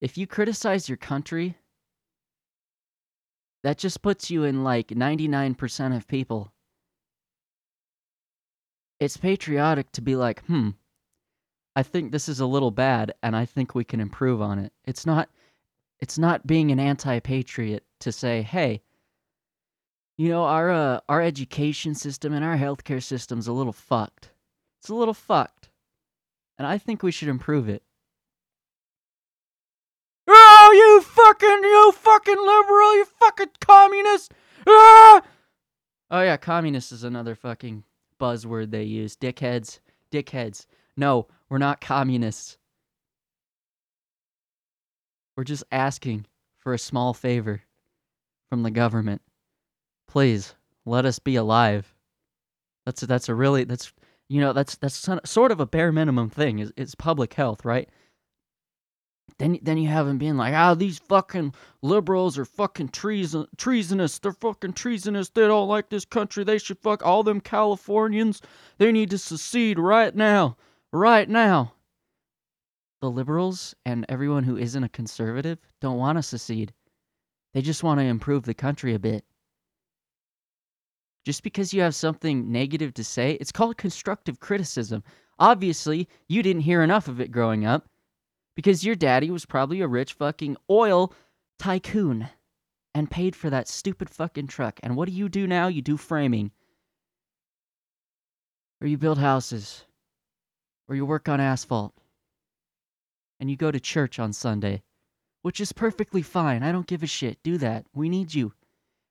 If 0.00 0.18
you 0.18 0.26
criticize 0.26 0.88
your 0.88 0.98
country 0.98 1.54
that 3.62 3.78
just 3.78 4.02
puts 4.02 4.30
you 4.30 4.44
in 4.44 4.64
like 4.64 4.88
99% 4.88 5.96
of 5.96 6.08
people. 6.08 6.52
It's 8.98 9.16
patriotic 9.16 9.92
to 9.92 10.02
be 10.02 10.16
like, 10.16 10.44
hmm, 10.44 10.70
I 11.76 11.82
think 11.82 12.12
this 12.12 12.28
is 12.28 12.40
a 12.40 12.46
little 12.46 12.70
bad 12.70 13.14
and 13.22 13.34
I 13.36 13.44
think 13.44 13.74
we 13.74 13.84
can 13.84 14.00
improve 14.00 14.42
on 14.42 14.58
it. 14.58 14.72
It's 14.84 15.06
not 15.06 15.28
it's 16.00 16.18
not 16.18 16.46
being 16.46 16.72
an 16.72 16.80
anti-patriot 16.80 17.84
to 18.00 18.10
say, 18.10 18.42
"Hey, 18.42 18.82
you 20.16 20.30
know, 20.30 20.44
our 20.44 20.70
uh, 20.70 21.00
our 21.08 21.20
education 21.20 21.94
system 21.94 22.32
and 22.32 22.44
our 22.44 22.56
healthcare 22.56 23.02
system's 23.02 23.46
a 23.46 23.52
little 23.52 23.72
fucked. 23.72 24.30
It's 24.80 24.88
a 24.88 24.94
little 24.94 25.14
fucked. 25.14 25.68
And 26.58 26.66
I 26.66 26.78
think 26.78 27.02
we 27.02 27.12
should 27.12 27.28
improve 27.28 27.68
it." 27.68 27.82
Oh, 30.26 30.72
you 30.74 31.02
fucking, 31.30 31.62
you 31.62 31.92
fucking 31.92 32.38
liberal, 32.38 32.96
you 32.96 33.04
fucking 33.04 33.50
communist! 33.60 34.32
Ah! 34.66 35.22
Oh 36.10 36.22
yeah, 36.22 36.36
communist 36.36 36.92
is 36.92 37.04
another 37.04 37.34
fucking 37.34 37.84
buzzword 38.20 38.70
they 38.70 38.82
use. 38.82 39.16
Dickheads, 39.16 39.78
dickheads. 40.12 40.66
No, 40.96 41.28
we're 41.48 41.58
not 41.58 41.80
communists. 41.80 42.58
We're 45.36 45.44
just 45.44 45.64
asking 45.70 46.26
for 46.58 46.74
a 46.74 46.78
small 46.78 47.14
favor 47.14 47.62
from 48.48 48.62
the 48.62 48.70
government. 48.70 49.22
Please 50.08 50.54
let 50.84 51.04
us 51.04 51.18
be 51.18 51.36
alive. 51.36 51.94
That's 52.84 53.02
a, 53.04 53.06
that's 53.06 53.28
a 53.28 53.34
really 53.34 53.64
that's 53.64 53.92
you 54.28 54.40
know 54.40 54.52
that's 54.52 54.74
that's 54.76 55.08
sort 55.24 55.52
of 55.52 55.60
a 55.60 55.66
bare 55.66 55.92
minimum 55.92 56.28
thing. 56.28 56.58
Is 56.58 56.72
it's 56.76 56.96
public 56.96 57.34
health, 57.34 57.64
right? 57.64 57.88
Then, 59.40 59.58
then 59.62 59.78
you 59.78 59.88
have 59.88 60.06
him 60.06 60.18
being 60.18 60.36
like, 60.36 60.52
ah, 60.52 60.74
these 60.74 60.98
fucking 60.98 61.54
liberals 61.80 62.36
are 62.36 62.44
fucking 62.44 62.90
treason, 62.90 63.46
treasonous. 63.56 64.18
They're 64.18 64.34
fucking 64.34 64.74
treasonous. 64.74 65.30
They 65.30 65.46
don't 65.46 65.66
like 65.66 65.88
this 65.88 66.04
country. 66.04 66.44
They 66.44 66.58
should 66.58 66.78
fuck 66.78 67.02
all 67.02 67.22
them 67.22 67.40
Californians. 67.40 68.42
They 68.76 68.92
need 68.92 69.08
to 69.08 69.16
secede 69.16 69.78
right 69.78 70.14
now. 70.14 70.58
Right 70.92 71.26
now. 71.26 71.72
The 73.00 73.10
liberals 73.10 73.74
and 73.86 74.04
everyone 74.10 74.44
who 74.44 74.58
isn't 74.58 74.84
a 74.84 74.90
conservative 74.90 75.58
don't 75.80 75.96
want 75.96 76.18
to 76.18 76.22
secede. 76.22 76.74
They 77.54 77.62
just 77.62 77.82
want 77.82 77.98
to 77.98 78.04
improve 78.04 78.42
the 78.42 78.52
country 78.52 78.92
a 78.92 78.98
bit. 78.98 79.24
Just 81.24 81.42
because 81.42 81.72
you 81.72 81.80
have 81.80 81.94
something 81.94 82.52
negative 82.52 82.92
to 82.92 83.04
say, 83.04 83.38
it's 83.40 83.52
called 83.52 83.78
constructive 83.78 84.38
criticism. 84.38 85.02
Obviously, 85.38 86.10
you 86.28 86.42
didn't 86.42 86.60
hear 86.60 86.82
enough 86.82 87.08
of 87.08 87.22
it 87.22 87.32
growing 87.32 87.64
up 87.64 87.88
because 88.60 88.84
your 88.84 88.94
daddy 88.94 89.30
was 89.30 89.46
probably 89.46 89.80
a 89.80 89.88
rich 89.88 90.12
fucking 90.12 90.54
oil 90.68 91.14
tycoon 91.58 92.28
and 92.94 93.10
paid 93.10 93.34
for 93.34 93.48
that 93.48 93.66
stupid 93.66 94.10
fucking 94.10 94.48
truck. 94.48 94.78
And 94.82 94.94
what 94.94 95.08
do 95.08 95.14
you 95.14 95.30
do 95.30 95.46
now? 95.46 95.68
You 95.68 95.80
do 95.80 95.96
framing. 95.96 96.50
Or 98.78 98.86
you 98.86 98.98
build 98.98 99.16
houses. 99.16 99.86
Or 100.86 100.94
you 100.94 101.06
work 101.06 101.26
on 101.26 101.40
asphalt. 101.40 101.94
And 103.40 103.50
you 103.50 103.56
go 103.56 103.70
to 103.70 103.80
church 103.80 104.18
on 104.18 104.34
Sunday, 104.34 104.82
which 105.40 105.58
is 105.58 105.72
perfectly 105.72 106.20
fine. 106.20 106.62
I 106.62 106.70
don't 106.70 106.86
give 106.86 107.02
a 107.02 107.06
shit. 107.06 107.42
Do 107.42 107.56
that. 107.56 107.86
We 107.94 108.10
need 108.10 108.34
you. 108.34 108.52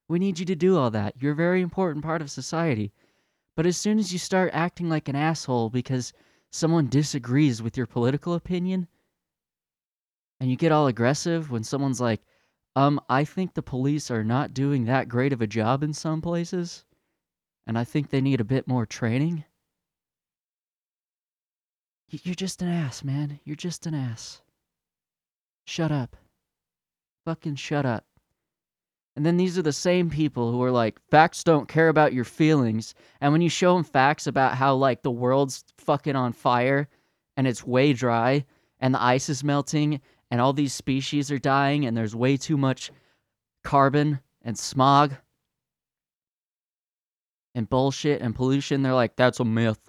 We 0.08 0.20
need 0.20 0.38
you 0.38 0.46
to 0.46 0.56
do 0.56 0.78
all 0.78 0.92
that. 0.92 1.16
You're 1.20 1.32
a 1.32 1.36
very 1.36 1.64
important 1.64 2.06
part 2.06 2.22
of 2.22 2.30
society. 2.30 2.94
But 3.56 3.66
as 3.66 3.78
soon 3.78 3.98
as 3.98 4.14
you 4.14 4.20
start 4.20 4.52
acting 4.54 4.90
like 4.90 5.10
an 5.10 5.16
asshole 5.16 5.72
because 5.72 6.14
someone 6.52 6.86
disagrees 6.88 7.64
with 7.64 7.78
your 7.78 7.88
political 7.88 8.36
opinion, 8.36 8.88
and 10.40 10.50
you 10.50 10.56
get 10.56 10.72
all 10.72 10.88
aggressive 10.88 11.52
when 11.52 11.64
someone's 11.64 12.02
like, 12.02 12.22
um, 12.76 13.02
I 13.10 13.26
think 13.26 13.54
the 13.54 13.62
police 13.62 14.10
are 14.10 14.24
not 14.24 14.54
doing 14.54 14.86
that 14.86 15.10
great 15.10 15.34
of 15.34 15.42
a 15.42 15.48
job 15.48 15.84
in 15.84 15.94
some 15.94 16.22
places, 16.22 16.86
and 17.68 17.78
I 17.78 17.84
think 17.84 18.10
they 18.10 18.22
need 18.22 18.40
a 18.40 18.46
bit 18.46 18.68
more 18.68 18.86
training. 18.86 19.44
You're 22.10 22.36
just 22.36 22.62
an 22.62 22.70
ass, 22.70 23.04
man. 23.04 23.40
You're 23.44 23.56
just 23.56 23.86
an 23.86 23.94
ass. 23.94 24.42
Shut 25.66 25.92
up. 25.92 26.16
Fucking 27.26 27.56
shut 27.56 27.86
up. 27.86 28.06
And 29.16 29.26
then 29.26 29.38
these 29.38 29.58
are 29.58 29.64
the 29.64 29.74
same 29.74 30.10
people 30.10 30.52
who 30.52 30.64
are 30.64 30.72
like, 30.72 31.00
facts 31.12 31.44
don't 31.44 31.68
care 31.68 31.90
about 31.90 32.14
your 32.14 32.24
feelings. 32.24 32.96
And 33.22 33.32
when 33.32 33.42
you 33.42 33.50
show 33.50 33.76
them 33.76 33.84
facts 33.84 34.28
about 34.28 34.56
how, 34.56 34.76
like, 34.76 35.02
the 35.02 35.12
world's 35.12 35.64
fucking 35.78 36.16
on 36.16 36.32
fire 36.32 36.88
and 37.36 37.46
it's 37.46 37.68
way 37.68 37.94
dry 37.94 38.46
and 38.80 38.94
the 38.94 39.04
ice 39.04 39.30
is 39.30 39.44
melting 39.44 40.00
and 40.32 40.40
all 40.42 40.54
these 40.54 40.74
species 40.74 41.32
are 41.32 41.40
dying 41.40 41.86
and 41.86 41.96
there's 41.96 42.16
way 42.16 42.38
too 42.38 42.58
much 42.58 42.92
carbon 43.64 44.20
and 44.44 44.58
smog 44.58 45.14
and 47.56 47.70
bullshit 47.70 48.22
and 48.22 48.36
pollution, 48.36 48.84
they're 48.84 48.94
like, 48.94 49.16
that's 49.16 49.40
a 49.40 49.46
myth. 49.46 49.80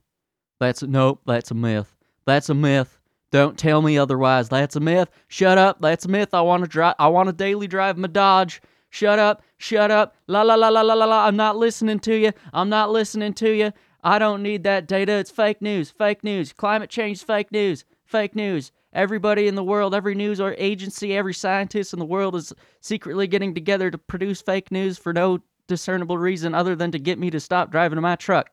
That's 0.58 0.82
nope, 0.82 1.20
that's 1.26 1.50
a 1.50 1.54
myth. 1.54 1.96
That's 2.26 2.48
a 2.48 2.54
myth. 2.54 2.98
Don't 3.30 3.56
tell 3.58 3.80
me 3.80 3.96
otherwise. 3.96 4.48
That's 4.48 4.76
a 4.76 4.80
myth. 4.80 5.08
Shut 5.28 5.56
up. 5.56 5.80
That's 5.80 6.04
a 6.04 6.08
myth. 6.08 6.34
I 6.34 6.40
want 6.40 6.64
to 6.64 6.68
drive. 6.68 6.96
I 6.98 7.08
want 7.08 7.28
to 7.28 7.32
daily 7.32 7.68
drive 7.68 7.96
my 7.96 8.08
Dodge. 8.08 8.60
Shut 8.90 9.18
up. 9.18 9.42
Shut 9.58 9.90
up. 9.90 10.16
La 10.26 10.42
la 10.42 10.56
la 10.56 10.68
la 10.68 10.82
la 10.82 10.94
la 10.94 11.06
la. 11.06 11.26
I'm 11.26 11.36
not 11.36 11.56
listening 11.56 12.00
to 12.00 12.14
you. 12.14 12.32
I'm 12.52 12.68
not 12.68 12.90
listening 12.90 13.34
to 13.34 13.50
you. 13.50 13.72
I 14.02 14.18
don't 14.18 14.42
need 14.42 14.64
that 14.64 14.88
data. 14.88 15.12
It's 15.12 15.30
fake 15.30 15.62
news. 15.62 15.90
Fake 15.90 16.24
news. 16.24 16.52
Climate 16.52 16.90
change 16.90 17.24
fake 17.24 17.52
news. 17.52 17.84
Fake 18.04 18.34
news. 18.34 18.72
Everybody 18.92 19.46
in 19.46 19.54
the 19.54 19.64
world, 19.64 19.94
every 19.94 20.16
news 20.16 20.40
or 20.40 20.54
agency, 20.58 21.16
every 21.16 21.34
scientist 21.34 21.92
in 21.92 22.00
the 22.00 22.04
world 22.04 22.34
is 22.34 22.52
secretly 22.80 23.28
getting 23.28 23.54
together 23.54 23.90
to 23.90 23.98
produce 23.98 24.42
fake 24.42 24.72
news 24.72 24.98
for 24.98 25.12
no 25.12 25.38
discernible 25.68 26.18
reason 26.18 26.54
other 26.54 26.74
than 26.74 26.90
to 26.90 26.98
get 26.98 27.18
me 27.18 27.30
to 27.30 27.38
stop 27.38 27.70
driving 27.70 28.00
my 28.00 28.16
truck. 28.16 28.50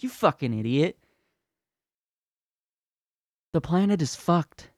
You 0.00 0.08
fucking 0.08 0.56
idiot. 0.56 0.98
The 3.52 3.60
planet 3.62 4.02
is 4.02 4.14
fucked. 4.14 4.70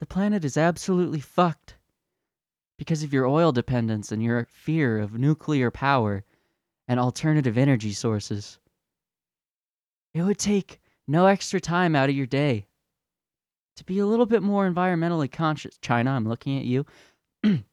The 0.00 0.06
planet 0.06 0.44
is 0.44 0.56
absolutely 0.56 1.20
fucked 1.20 1.76
because 2.76 3.04
of 3.04 3.12
your 3.12 3.26
oil 3.26 3.52
dependence 3.52 4.10
and 4.10 4.20
your 4.20 4.48
fear 4.50 4.98
of 4.98 5.16
nuclear 5.16 5.70
power 5.70 6.24
and 6.88 6.98
alternative 6.98 7.56
energy 7.56 7.92
sources. 7.92 8.58
It 10.12 10.22
would 10.22 10.38
take 10.38 10.80
no 11.06 11.26
extra 11.26 11.60
time 11.60 11.94
out 11.94 12.10
of 12.10 12.16
your 12.16 12.26
day 12.26 12.66
to 13.76 13.84
be 13.84 13.98
a 13.98 14.06
little 14.06 14.26
bit 14.26 14.42
more 14.42 14.70
environmentally 14.70 15.30
conscious. 15.30 15.78
China, 15.78 16.10
I'm 16.10 16.28
looking 16.28 16.58
at 16.58 16.64
you. 16.64 16.86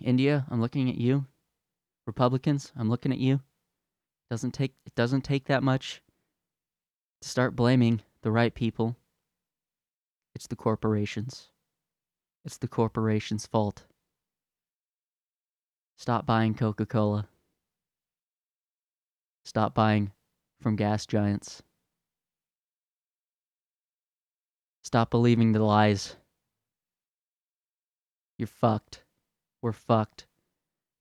India, 0.00 0.46
I'm 0.50 0.60
looking 0.60 0.88
at 0.88 0.96
you. 0.96 1.26
Republicans, 2.06 2.72
I'm 2.76 2.88
looking 2.88 3.12
at 3.12 3.18
you. 3.18 3.40
Doesn't 4.30 4.52
take 4.52 4.74
it 4.84 4.94
doesn't 4.94 5.22
take 5.22 5.46
that 5.46 5.62
much 5.62 6.02
to 7.22 7.28
start 7.28 7.56
blaming 7.56 8.00
the 8.22 8.30
right 8.30 8.54
people. 8.54 8.96
It's 10.34 10.46
the 10.46 10.56
corporations. 10.56 11.48
It's 12.44 12.58
the 12.58 12.68
corporations' 12.68 13.46
fault. 13.46 13.84
Stop 15.96 16.26
buying 16.26 16.54
Coca 16.54 16.86
Cola. 16.86 17.28
Stop 19.44 19.74
buying 19.74 20.12
from 20.60 20.76
gas 20.76 21.06
giants. 21.06 21.62
Stop 24.86 25.10
believing 25.10 25.50
the 25.50 25.64
lies. 25.64 26.14
You're 28.38 28.46
fucked. 28.46 29.02
We're 29.60 29.72
fucked. 29.72 30.26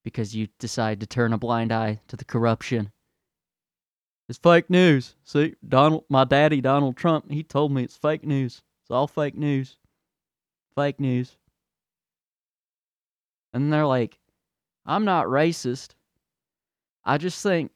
Because 0.04 0.36
you 0.36 0.48
decide 0.58 1.02
to 1.02 1.06
turn 1.06 1.34
a 1.34 1.38
blind 1.38 1.72
eye 1.72 2.02
to 2.08 2.16
the 2.16 2.26
corruption. 2.26 2.92
It's 4.28 4.40
fake 4.40 4.72
news. 4.72 5.14
See, 5.24 5.54
Donald, 5.70 6.06
my 6.10 6.24
daddy, 6.24 6.62
Donald 6.62 6.98
Trump, 6.98 7.30
he 7.30 7.44
told 7.44 7.72
me 7.72 7.84
it's 7.84 7.96
fake 7.96 8.26
news. 8.26 8.64
It's 8.82 8.90
all 8.90 9.06
fake 9.06 9.36
news. 9.36 9.78
Fake 10.74 11.00
news. 11.00 11.38
And 13.54 13.72
they're 13.72 13.86
like, 13.86 14.18
I'm 14.84 15.06
not 15.06 15.28
racist. 15.28 15.90
I 17.04 17.20
just 17.20 17.44
think 17.44 17.70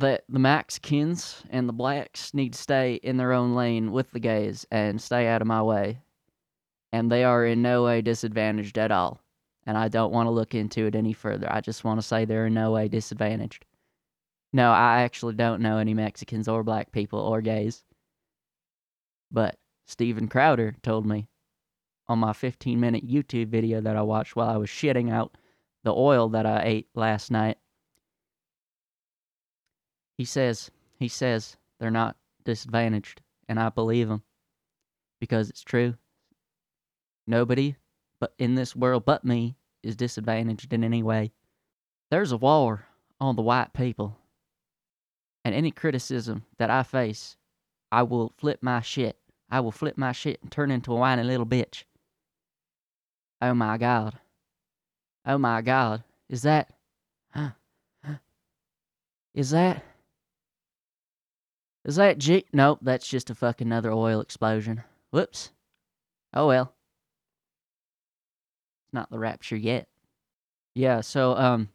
that 0.00 0.24
the 0.28 0.38
Mexicans 0.38 1.42
and 1.50 1.68
the 1.68 1.72
blacks 1.72 2.34
need 2.34 2.54
to 2.54 2.58
stay 2.58 2.94
in 2.94 3.16
their 3.16 3.32
own 3.32 3.54
lane 3.54 3.92
with 3.92 4.10
the 4.10 4.20
gays 4.20 4.66
and 4.70 5.00
stay 5.00 5.28
out 5.28 5.42
of 5.42 5.48
my 5.48 5.62
way. 5.62 6.00
And 6.92 7.10
they 7.10 7.22
are 7.22 7.44
in 7.44 7.62
no 7.62 7.84
way 7.84 8.00
disadvantaged 8.00 8.78
at 8.78 8.90
all. 8.90 9.20
And 9.66 9.76
I 9.78 9.88
don't 9.88 10.12
want 10.12 10.26
to 10.26 10.30
look 10.30 10.54
into 10.54 10.86
it 10.86 10.94
any 10.94 11.12
further. 11.12 11.46
I 11.52 11.60
just 11.60 11.84
want 11.84 12.00
to 12.00 12.06
say 12.06 12.24
they're 12.24 12.46
in 12.46 12.54
no 12.54 12.72
way 12.72 12.88
disadvantaged. 12.88 13.64
No, 14.52 14.72
I 14.72 15.02
actually 15.02 15.34
don't 15.34 15.60
know 15.60 15.78
any 15.78 15.94
Mexicans 15.94 16.48
or 16.48 16.64
black 16.64 16.90
people 16.92 17.20
or 17.20 17.40
gays. 17.40 17.84
But 19.30 19.56
Steven 19.86 20.28
Crowder 20.28 20.74
told 20.82 21.06
me 21.06 21.28
on 22.08 22.18
my 22.18 22.32
15 22.32 22.80
minute 22.80 23.06
YouTube 23.06 23.48
video 23.48 23.80
that 23.80 23.96
I 23.96 24.02
watched 24.02 24.34
while 24.34 24.48
I 24.48 24.56
was 24.56 24.70
shitting 24.70 25.12
out 25.12 25.36
the 25.84 25.94
oil 25.94 26.30
that 26.30 26.46
I 26.46 26.62
ate 26.64 26.88
last 26.94 27.30
night. 27.30 27.58
He 30.20 30.26
says, 30.26 30.70
he 30.98 31.08
says 31.08 31.56
they're 31.78 31.90
not 31.90 32.14
disadvantaged, 32.44 33.22
and 33.48 33.58
I 33.58 33.70
believe 33.70 34.10
him 34.10 34.22
because 35.18 35.48
it's 35.48 35.62
true. 35.62 35.94
Nobody 37.26 37.76
but 38.20 38.34
in 38.38 38.54
this 38.54 38.76
world 38.76 39.06
but 39.06 39.24
me 39.24 39.56
is 39.82 39.96
disadvantaged 39.96 40.74
in 40.74 40.84
any 40.84 41.02
way. 41.02 41.32
There's 42.10 42.32
a 42.32 42.36
war 42.36 42.84
on 43.18 43.34
the 43.34 43.40
white 43.40 43.72
people. 43.72 44.18
And 45.42 45.54
any 45.54 45.70
criticism 45.70 46.44
that 46.58 46.68
I 46.68 46.82
face, 46.82 47.38
I 47.90 48.02
will 48.02 48.34
flip 48.36 48.58
my 48.60 48.82
shit. 48.82 49.16
I 49.50 49.60
will 49.60 49.72
flip 49.72 49.96
my 49.96 50.12
shit 50.12 50.38
and 50.42 50.52
turn 50.52 50.70
into 50.70 50.92
a 50.92 50.96
whiny 50.96 51.22
little 51.22 51.46
bitch. 51.46 51.84
Oh 53.40 53.54
my 53.54 53.78
god. 53.78 54.18
Oh 55.24 55.38
my 55.38 55.62
god. 55.62 56.04
Is 56.28 56.42
that. 56.42 56.74
Is 59.34 59.48
that. 59.52 59.82
Is 61.84 61.96
that 61.96 62.18
G. 62.18 62.44
Nope, 62.52 62.80
that's 62.82 63.08
just 63.08 63.30
a 63.30 63.34
fucking 63.34 63.66
another 63.66 63.90
oil 63.90 64.20
explosion. 64.20 64.82
Whoops. 65.10 65.50
Oh 66.34 66.46
well. 66.46 66.74
It's 68.84 68.92
not 68.92 69.10
the 69.10 69.18
rapture 69.18 69.56
yet. 69.56 69.88
Yeah, 70.74 71.00
so, 71.00 71.36
um. 71.36 71.68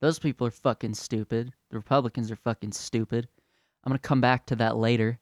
Those 0.00 0.18
people 0.18 0.46
are 0.46 0.50
fucking 0.50 0.94
stupid. 0.94 1.52
The 1.70 1.78
Republicans 1.78 2.30
are 2.30 2.36
fucking 2.36 2.72
stupid. 2.72 3.28
I'm 3.84 3.90
gonna 3.90 3.98
come 4.00 4.20
back 4.20 4.46
to 4.46 4.56
that 4.56 4.76
later. 4.76 5.18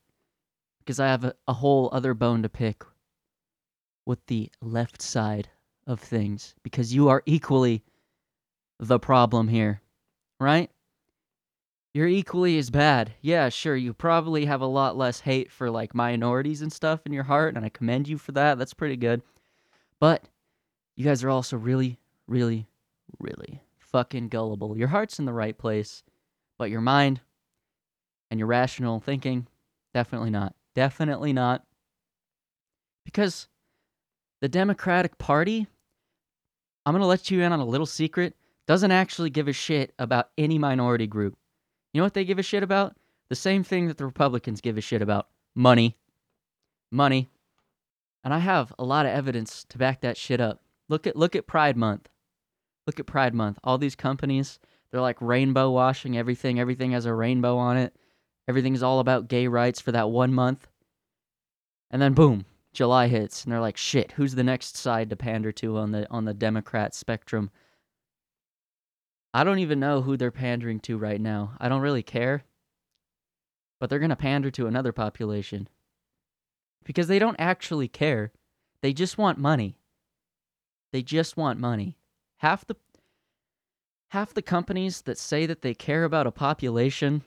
Because 0.80 0.98
I 0.98 1.06
have 1.06 1.24
a, 1.24 1.34
a 1.46 1.52
whole 1.52 1.88
other 1.92 2.14
bone 2.14 2.42
to 2.42 2.48
pick 2.48 2.82
with 4.06 4.26
the 4.26 4.50
left 4.60 5.00
side 5.00 5.48
of 5.86 6.00
things. 6.00 6.54
Because 6.64 6.92
you 6.92 7.08
are 7.08 7.22
equally 7.26 7.84
the 8.80 8.98
problem 8.98 9.46
here. 9.46 9.82
Right? 10.40 10.70
You're 11.94 12.08
equally 12.08 12.56
as 12.58 12.70
bad. 12.70 13.12
Yeah, 13.20 13.50
sure, 13.50 13.76
you 13.76 13.92
probably 13.92 14.46
have 14.46 14.62
a 14.62 14.66
lot 14.66 14.96
less 14.96 15.20
hate 15.20 15.52
for 15.52 15.70
like 15.70 15.94
minorities 15.94 16.62
and 16.62 16.72
stuff 16.72 17.00
in 17.04 17.12
your 17.12 17.24
heart, 17.24 17.54
and 17.54 17.64
I 17.64 17.68
commend 17.68 18.08
you 18.08 18.16
for 18.16 18.32
that. 18.32 18.58
That's 18.58 18.72
pretty 18.72 18.96
good. 18.96 19.22
But 20.00 20.24
you 20.96 21.04
guys 21.04 21.22
are 21.22 21.30
also 21.30 21.56
really, 21.56 21.98
really, 22.26 22.66
really 23.18 23.60
fucking 23.78 24.28
gullible. 24.28 24.76
Your 24.76 24.88
heart's 24.88 25.18
in 25.18 25.26
the 25.26 25.34
right 25.34 25.56
place, 25.56 26.02
but 26.58 26.70
your 26.70 26.80
mind 26.80 27.20
and 28.30 28.40
your 28.40 28.46
rational 28.46 28.98
thinking, 28.98 29.46
definitely 29.92 30.30
not. 30.30 30.54
Definitely 30.74 31.34
not. 31.34 31.64
Because 33.04 33.48
the 34.40 34.48
Democratic 34.48 35.18
Party, 35.18 35.66
I'm 36.86 36.94
going 36.94 37.02
to 37.02 37.06
let 37.06 37.30
you 37.30 37.42
in 37.42 37.52
on 37.52 37.60
a 37.60 37.66
little 37.66 37.86
secret, 37.86 38.34
doesn't 38.66 38.92
actually 38.92 39.28
give 39.28 39.48
a 39.48 39.52
shit 39.52 39.92
about 39.98 40.30
any 40.38 40.58
minority 40.58 41.06
group. 41.06 41.36
You 41.92 42.00
know 42.00 42.04
what 42.04 42.14
they 42.14 42.24
give 42.24 42.38
a 42.38 42.42
shit 42.42 42.62
about? 42.62 42.96
The 43.28 43.36
same 43.36 43.64
thing 43.64 43.88
that 43.88 43.98
the 43.98 44.06
Republicans 44.06 44.60
give 44.60 44.78
a 44.78 44.80
shit 44.80 45.02
about 45.02 45.28
money. 45.54 45.96
Money. 46.90 47.30
And 48.24 48.32
I 48.32 48.38
have 48.38 48.72
a 48.78 48.84
lot 48.84 49.06
of 49.06 49.12
evidence 49.12 49.64
to 49.70 49.78
back 49.78 50.00
that 50.00 50.16
shit 50.16 50.40
up. 50.40 50.62
Look 50.88 51.06
at 51.06 51.16
look 51.16 51.34
at 51.34 51.46
Pride 51.46 51.76
Month. 51.76 52.08
Look 52.86 53.00
at 53.00 53.06
Pride 53.06 53.34
Month. 53.34 53.58
All 53.64 53.78
these 53.78 53.96
companies, 53.96 54.58
they're 54.90 55.00
like 55.00 55.20
rainbow 55.20 55.70
washing 55.70 56.16
everything. 56.16 56.60
Everything 56.60 56.92
has 56.92 57.06
a 57.06 57.14
rainbow 57.14 57.56
on 57.56 57.76
it. 57.76 57.96
Everything's 58.48 58.82
all 58.82 59.00
about 59.00 59.28
gay 59.28 59.46
rights 59.46 59.80
for 59.80 59.92
that 59.92 60.10
one 60.10 60.32
month. 60.32 60.68
And 61.90 62.00
then 62.00 62.14
boom, 62.14 62.46
July 62.72 63.08
hits 63.08 63.44
and 63.44 63.52
they're 63.52 63.60
like, 63.60 63.76
"Shit, 63.76 64.12
who's 64.12 64.34
the 64.34 64.44
next 64.44 64.76
side 64.76 65.10
to 65.10 65.16
pander 65.16 65.52
to 65.52 65.76
on 65.76 65.92
the 65.92 66.10
on 66.10 66.24
the 66.24 66.34
Democrat 66.34 66.94
spectrum?" 66.94 67.50
I 69.34 69.44
don't 69.44 69.60
even 69.60 69.80
know 69.80 70.02
who 70.02 70.16
they're 70.16 70.30
pandering 70.30 70.80
to 70.80 70.98
right 70.98 71.20
now. 71.20 71.52
I 71.58 71.68
don't 71.68 71.80
really 71.80 72.02
care. 72.02 72.44
But 73.80 73.88
they're 73.88 73.98
going 73.98 74.10
to 74.10 74.16
pander 74.16 74.50
to 74.52 74.66
another 74.66 74.92
population. 74.92 75.68
Because 76.84 77.08
they 77.08 77.18
don't 77.18 77.36
actually 77.38 77.88
care. 77.88 78.32
They 78.82 78.92
just 78.92 79.16
want 79.16 79.38
money. 79.38 79.76
They 80.92 81.02
just 81.02 81.36
want 81.36 81.58
money. 81.58 81.96
Half 82.38 82.66
the 82.66 82.76
half 84.08 84.34
the 84.34 84.42
companies 84.42 85.02
that 85.02 85.16
say 85.16 85.46
that 85.46 85.62
they 85.62 85.72
care 85.72 86.04
about 86.04 86.26
a 86.26 86.30
population 86.30 87.22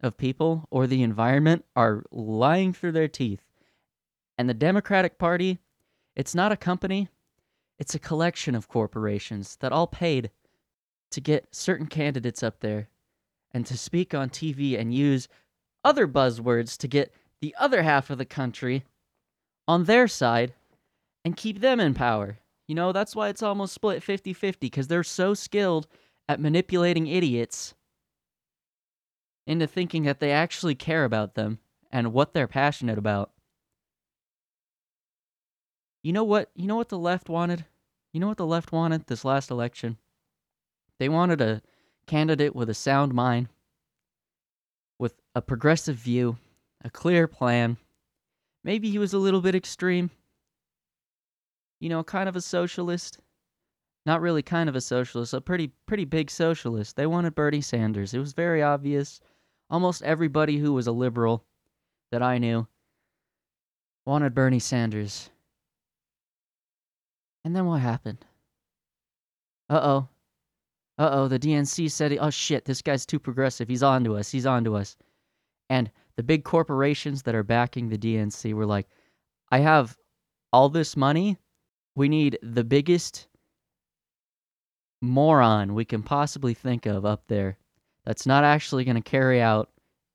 of 0.00 0.16
people 0.16 0.66
or 0.68 0.86
the 0.86 1.02
environment 1.02 1.64
are 1.76 2.02
lying 2.10 2.72
through 2.72 2.90
their 2.90 3.06
teeth. 3.06 3.42
And 4.36 4.48
the 4.48 4.54
Democratic 4.54 5.16
Party, 5.16 5.60
it's 6.16 6.34
not 6.34 6.50
a 6.50 6.56
company, 6.56 7.08
it's 7.78 7.94
a 7.94 8.00
collection 8.00 8.56
of 8.56 8.66
corporations 8.66 9.56
that 9.60 9.70
all 9.70 9.86
paid 9.86 10.30
to 11.14 11.20
get 11.20 11.54
certain 11.54 11.86
candidates 11.86 12.42
up 12.42 12.60
there 12.60 12.88
and 13.52 13.64
to 13.66 13.78
speak 13.78 14.14
on 14.14 14.28
TV 14.28 14.78
and 14.78 14.92
use 14.92 15.28
other 15.84 16.08
buzzwords 16.08 16.76
to 16.78 16.88
get 16.88 17.14
the 17.40 17.54
other 17.58 17.82
half 17.82 18.10
of 18.10 18.18
the 18.18 18.24
country 18.24 18.84
on 19.68 19.84
their 19.84 20.08
side 20.08 20.52
and 21.24 21.36
keep 21.36 21.60
them 21.60 21.78
in 21.78 21.94
power. 21.94 22.38
You 22.66 22.74
know, 22.74 22.92
that's 22.92 23.14
why 23.14 23.28
it's 23.28 23.42
almost 23.42 23.74
split 23.74 24.02
50 24.02 24.32
50 24.32 24.66
because 24.66 24.88
they're 24.88 25.04
so 25.04 25.34
skilled 25.34 25.86
at 26.28 26.40
manipulating 26.40 27.06
idiots 27.06 27.74
into 29.46 29.66
thinking 29.66 30.04
that 30.04 30.20
they 30.20 30.32
actually 30.32 30.74
care 30.74 31.04
about 31.04 31.34
them 31.34 31.58
and 31.92 32.12
what 32.12 32.32
they're 32.32 32.48
passionate 32.48 32.98
about. 32.98 33.30
You 36.02 36.12
know 36.12 36.24
what? 36.24 36.50
You 36.56 36.66
know 36.66 36.76
what 36.76 36.88
the 36.88 36.98
left 36.98 37.28
wanted? 37.28 37.66
You 38.12 38.20
know 38.20 38.28
what 38.28 38.36
the 38.36 38.46
left 38.46 38.72
wanted 38.72 39.06
this 39.06 39.24
last 39.24 39.50
election? 39.50 39.98
They 40.98 41.08
wanted 41.08 41.40
a 41.40 41.62
candidate 42.06 42.54
with 42.54 42.70
a 42.70 42.74
sound 42.74 43.14
mind, 43.14 43.48
with 44.98 45.14
a 45.34 45.42
progressive 45.42 45.96
view, 45.96 46.38
a 46.84 46.90
clear 46.90 47.26
plan. 47.26 47.76
Maybe 48.62 48.90
he 48.90 48.98
was 48.98 49.12
a 49.12 49.18
little 49.18 49.40
bit 49.40 49.54
extreme. 49.54 50.10
You 51.80 51.88
know, 51.88 52.02
kind 52.04 52.28
of 52.28 52.36
a 52.36 52.40
socialist. 52.40 53.18
Not 54.06 54.20
really 54.20 54.42
kind 54.42 54.68
of 54.68 54.76
a 54.76 54.82
socialist, 54.82 55.32
a 55.32 55.40
pretty 55.40 55.72
pretty 55.86 56.04
big 56.04 56.30
socialist. 56.30 56.94
They 56.96 57.06
wanted 57.06 57.34
Bernie 57.34 57.62
Sanders. 57.62 58.12
It 58.12 58.18
was 58.18 58.34
very 58.34 58.62
obvious. 58.62 59.20
Almost 59.70 60.02
everybody 60.02 60.58
who 60.58 60.74
was 60.74 60.86
a 60.86 60.92
liberal 60.92 61.42
that 62.12 62.22
I 62.22 62.36
knew 62.36 62.66
wanted 64.06 64.34
Bernie 64.34 64.58
Sanders. 64.58 65.30
And 67.44 67.56
then 67.56 67.64
what 67.66 67.80
happened? 67.80 68.24
Uh 69.70 69.80
oh. 69.82 70.08
Uh 70.96 71.10
oh, 71.12 71.28
the 71.28 71.38
DNC 71.38 71.90
said, 71.90 72.16
oh 72.20 72.30
shit, 72.30 72.64
this 72.64 72.82
guy's 72.82 73.04
too 73.04 73.18
progressive. 73.18 73.68
He's 73.68 73.82
on 73.82 74.04
to 74.04 74.16
us. 74.16 74.30
He's 74.30 74.46
on 74.46 74.64
to 74.64 74.76
us. 74.76 74.96
And 75.68 75.90
the 76.16 76.22
big 76.22 76.44
corporations 76.44 77.22
that 77.22 77.34
are 77.34 77.42
backing 77.42 77.88
the 77.88 77.98
DNC 77.98 78.54
were 78.54 78.66
like, 78.66 78.86
I 79.50 79.58
have 79.58 79.96
all 80.52 80.68
this 80.68 80.96
money. 80.96 81.38
We 81.96 82.08
need 82.08 82.38
the 82.42 82.64
biggest 82.64 83.26
moron 85.00 85.74
we 85.74 85.84
can 85.84 86.02
possibly 86.02 86.54
think 86.54 86.86
of 86.86 87.04
up 87.04 87.24
there 87.28 87.58
that's 88.04 88.26
not 88.26 88.44
actually 88.44 88.84
going 88.84 88.96
to 88.96 89.02
carry 89.02 89.40
out 89.40 89.70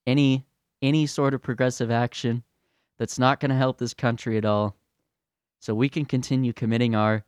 any 0.07 0.45
any 0.81 1.05
sort 1.05 1.33
of 1.33 1.41
progressive 1.41 1.91
action 1.91 2.41
that's 2.97 3.19
not 3.19 3.39
going 3.39 3.49
to 3.49 3.55
help 3.55 3.77
this 3.77 3.93
country 3.93 4.37
at 4.37 4.45
all 4.45 4.75
so 5.59 5.75
we 5.75 5.89
can 5.89 6.05
continue 6.05 6.53
committing 6.53 6.95
our 6.95 7.23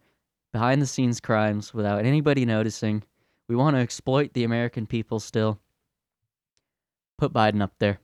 behind 0.52 0.82
the 0.82 0.88
scenes 0.88 1.20
crimes 1.20 1.74
without 1.74 2.06
anybody 2.06 2.46
noticing 2.46 3.04
we 3.52 3.58
want 3.58 3.76
to 3.76 3.82
exploit 3.82 4.32
the 4.34 4.46
american 4.46 4.88
people 4.88 5.20
still 5.20 5.60
put 7.18 7.34
biden 7.34 7.62
up 7.62 7.74
there 7.80 8.00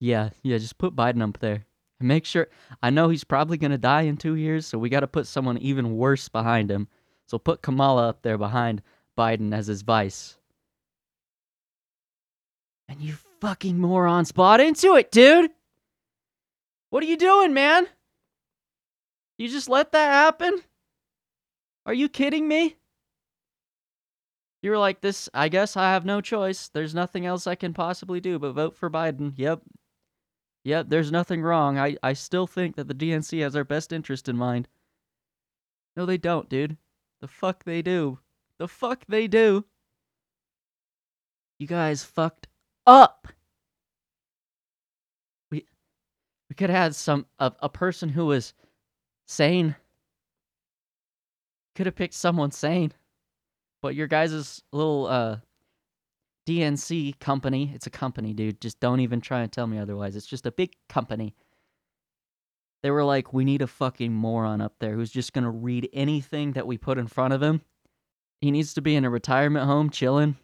yeah 0.00 0.30
yeah 0.42 0.58
just 0.58 0.78
put 0.78 0.96
biden 0.96 1.22
up 1.22 1.38
there 1.40 1.66
and 2.00 2.08
make 2.08 2.24
sure 2.24 2.48
i 2.82 2.88
know 2.90 3.10
he's 3.10 3.24
probably 3.24 3.58
going 3.58 3.70
to 3.70 3.78
die 3.78 4.02
in 4.02 4.16
2 4.16 4.34
years 4.34 4.66
so 4.66 4.78
we 4.78 4.88
got 4.88 5.00
to 5.00 5.06
put 5.06 5.26
someone 5.26 5.58
even 5.58 5.96
worse 5.96 6.28
behind 6.28 6.70
him 6.70 6.88
so 7.26 7.38
put 7.38 7.62
Kamala 7.62 8.08
up 8.08 8.22
there 8.22 8.38
behind 8.38 8.82
Biden 9.18 9.52
as 9.52 9.66
his 9.66 9.82
vice. 9.82 10.38
And 12.88 13.00
you 13.00 13.16
fucking 13.40 13.78
morons 13.78 14.30
bought 14.30 14.60
into 14.60 14.94
it, 14.94 15.10
dude. 15.10 15.50
What 16.90 17.02
are 17.02 17.06
you 17.06 17.16
doing, 17.16 17.52
man? 17.52 17.88
You 19.38 19.48
just 19.48 19.68
let 19.68 19.92
that 19.92 20.12
happen? 20.12 20.60
Are 21.84 21.94
you 21.94 22.08
kidding 22.08 22.46
me? 22.46 22.76
You 24.62 24.70
were 24.70 24.78
like, 24.78 25.00
this, 25.00 25.28
I 25.34 25.48
guess 25.48 25.76
I 25.76 25.92
have 25.92 26.04
no 26.04 26.20
choice. 26.20 26.68
There's 26.68 26.94
nothing 26.94 27.26
else 27.26 27.46
I 27.46 27.54
can 27.54 27.72
possibly 27.72 28.20
do 28.20 28.38
but 28.38 28.52
vote 28.52 28.76
for 28.76 28.90
Biden. 28.90 29.32
Yep. 29.36 29.62
Yep, 30.64 30.86
there's 30.88 31.12
nothing 31.12 31.42
wrong. 31.42 31.78
I, 31.78 31.96
I 32.02 32.14
still 32.14 32.46
think 32.46 32.74
that 32.74 32.88
the 32.88 32.94
DNC 32.94 33.40
has 33.42 33.54
our 33.54 33.62
best 33.62 33.92
interest 33.92 34.28
in 34.28 34.36
mind. 34.36 34.66
No, 35.96 36.04
they 36.04 36.18
don't, 36.18 36.48
dude. 36.48 36.76
The 37.20 37.28
fuck 37.28 37.64
they 37.64 37.82
do. 37.82 38.18
The 38.58 38.68
fuck 38.68 39.04
they 39.06 39.28
do. 39.28 39.64
You 41.58 41.66
guys 41.66 42.02
fucked 42.04 42.48
up. 42.86 43.28
We 45.50 45.64
we 46.48 46.54
could 46.54 46.70
have 46.70 46.78
had 46.78 46.94
some 46.94 47.26
a, 47.38 47.52
a 47.60 47.68
person 47.68 48.08
who 48.08 48.26
was 48.26 48.52
sane. 49.26 49.76
Could 51.74 51.86
have 51.86 51.94
picked 51.94 52.14
someone 52.14 52.50
sane. 52.50 52.92
But 53.86 53.94
your 53.94 54.08
guys' 54.08 54.64
little 54.72 55.06
uh 55.06 55.36
DNC 56.44 57.20
company, 57.20 57.70
it's 57.72 57.86
a 57.86 57.90
company, 57.90 58.32
dude. 58.32 58.60
Just 58.60 58.80
don't 58.80 58.98
even 58.98 59.20
try 59.20 59.42
and 59.42 59.52
tell 59.52 59.68
me 59.68 59.78
otherwise. 59.78 60.16
It's 60.16 60.26
just 60.26 60.44
a 60.44 60.50
big 60.50 60.72
company. 60.88 61.36
They 62.82 62.90
were 62.90 63.04
like, 63.04 63.32
we 63.32 63.44
need 63.44 63.62
a 63.62 63.68
fucking 63.68 64.12
moron 64.12 64.60
up 64.60 64.74
there 64.80 64.96
who's 64.96 65.12
just 65.12 65.32
gonna 65.32 65.52
read 65.52 65.88
anything 65.92 66.54
that 66.54 66.66
we 66.66 66.76
put 66.76 66.98
in 66.98 67.06
front 67.06 67.32
of 67.32 67.40
him. 67.40 67.60
He 68.40 68.50
needs 68.50 68.74
to 68.74 68.82
be 68.82 68.96
in 68.96 69.04
a 69.04 69.08
retirement 69.08 69.66
home 69.66 69.90
chilling. 69.90 70.36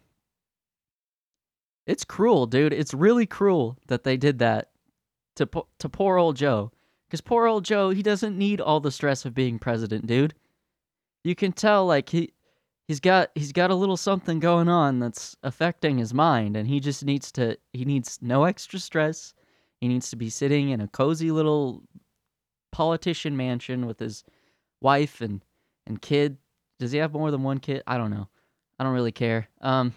It's 1.85 2.05
cruel, 2.05 2.45
dude. 2.45 2.71
It's 2.71 2.93
really 2.93 3.25
cruel 3.25 3.77
that 3.87 4.05
they 4.05 4.15
did 4.15 4.39
that 4.39 4.69
to 5.35 5.49
to 5.79 5.89
poor 5.89 6.15
old 6.17 6.37
Joe. 6.37 6.71
Cuz 7.11 7.19
poor 7.19 7.45
old 7.45 7.65
Joe, 7.65 7.89
he 7.89 8.03
doesn't 8.03 8.37
need 8.37 8.61
all 8.61 8.79
the 8.79 8.89
stress 8.89 9.25
of 9.25 9.33
being 9.33 9.59
president, 9.59 10.07
dude. 10.07 10.33
You 11.25 11.35
can 11.35 11.51
tell 11.51 11.85
like 11.85 12.07
he 12.07 12.31
he's 12.87 12.99
got 12.99 13.31
he's 13.35 13.51
got 13.51 13.71
a 13.71 13.75
little 13.75 13.97
something 13.97 14.39
going 14.39 14.69
on 14.69 14.99
that's 14.99 15.35
affecting 15.43 15.97
his 15.97 16.13
mind 16.13 16.55
and 16.57 16.67
he 16.67 16.79
just 16.79 17.05
needs 17.05 17.31
to 17.33 17.57
he 17.71 17.85
needs 17.85 18.19
no 18.21 18.43
extra 18.43 18.79
stress. 18.79 19.33
He 19.81 19.87
needs 19.87 20.09
to 20.11 20.15
be 20.15 20.29
sitting 20.29 20.69
in 20.69 20.81
a 20.81 20.87
cozy 20.87 21.31
little 21.31 21.83
politician 22.71 23.35
mansion 23.35 23.85
with 23.85 23.99
his 23.99 24.23
wife 24.81 25.21
and 25.21 25.41
and 25.85 26.01
kid. 26.01 26.37
Does 26.79 26.91
he 26.91 26.99
have 26.99 27.13
more 27.13 27.31
than 27.31 27.43
one 27.43 27.59
kid? 27.59 27.83
I 27.87 27.97
don't 27.97 28.11
know. 28.11 28.27
I 28.79 28.83
don't 28.83 28.93
really 28.93 29.11
care. 29.11 29.47
Um, 29.61 29.93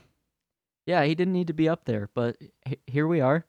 yeah, 0.86 1.04
he 1.04 1.14
didn't 1.14 1.32
need 1.32 1.48
to 1.48 1.52
be 1.52 1.68
up 1.68 1.84
there, 1.84 2.10
but 2.14 2.36
h- 2.66 2.80
here 2.86 3.06
we 3.06 3.20
are. 3.20 3.44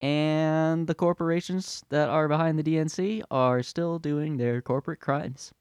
And 0.00 0.86
the 0.86 0.94
corporations 0.94 1.84
that 1.90 2.08
are 2.08 2.28
behind 2.28 2.58
the 2.58 2.62
DNC 2.62 3.22
are 3.30 3.62
still 3.62 3.98
doing 3.98 4.36
their 4.36 4.60
corporate 4.60 5.00
crimes. 5.00 5.52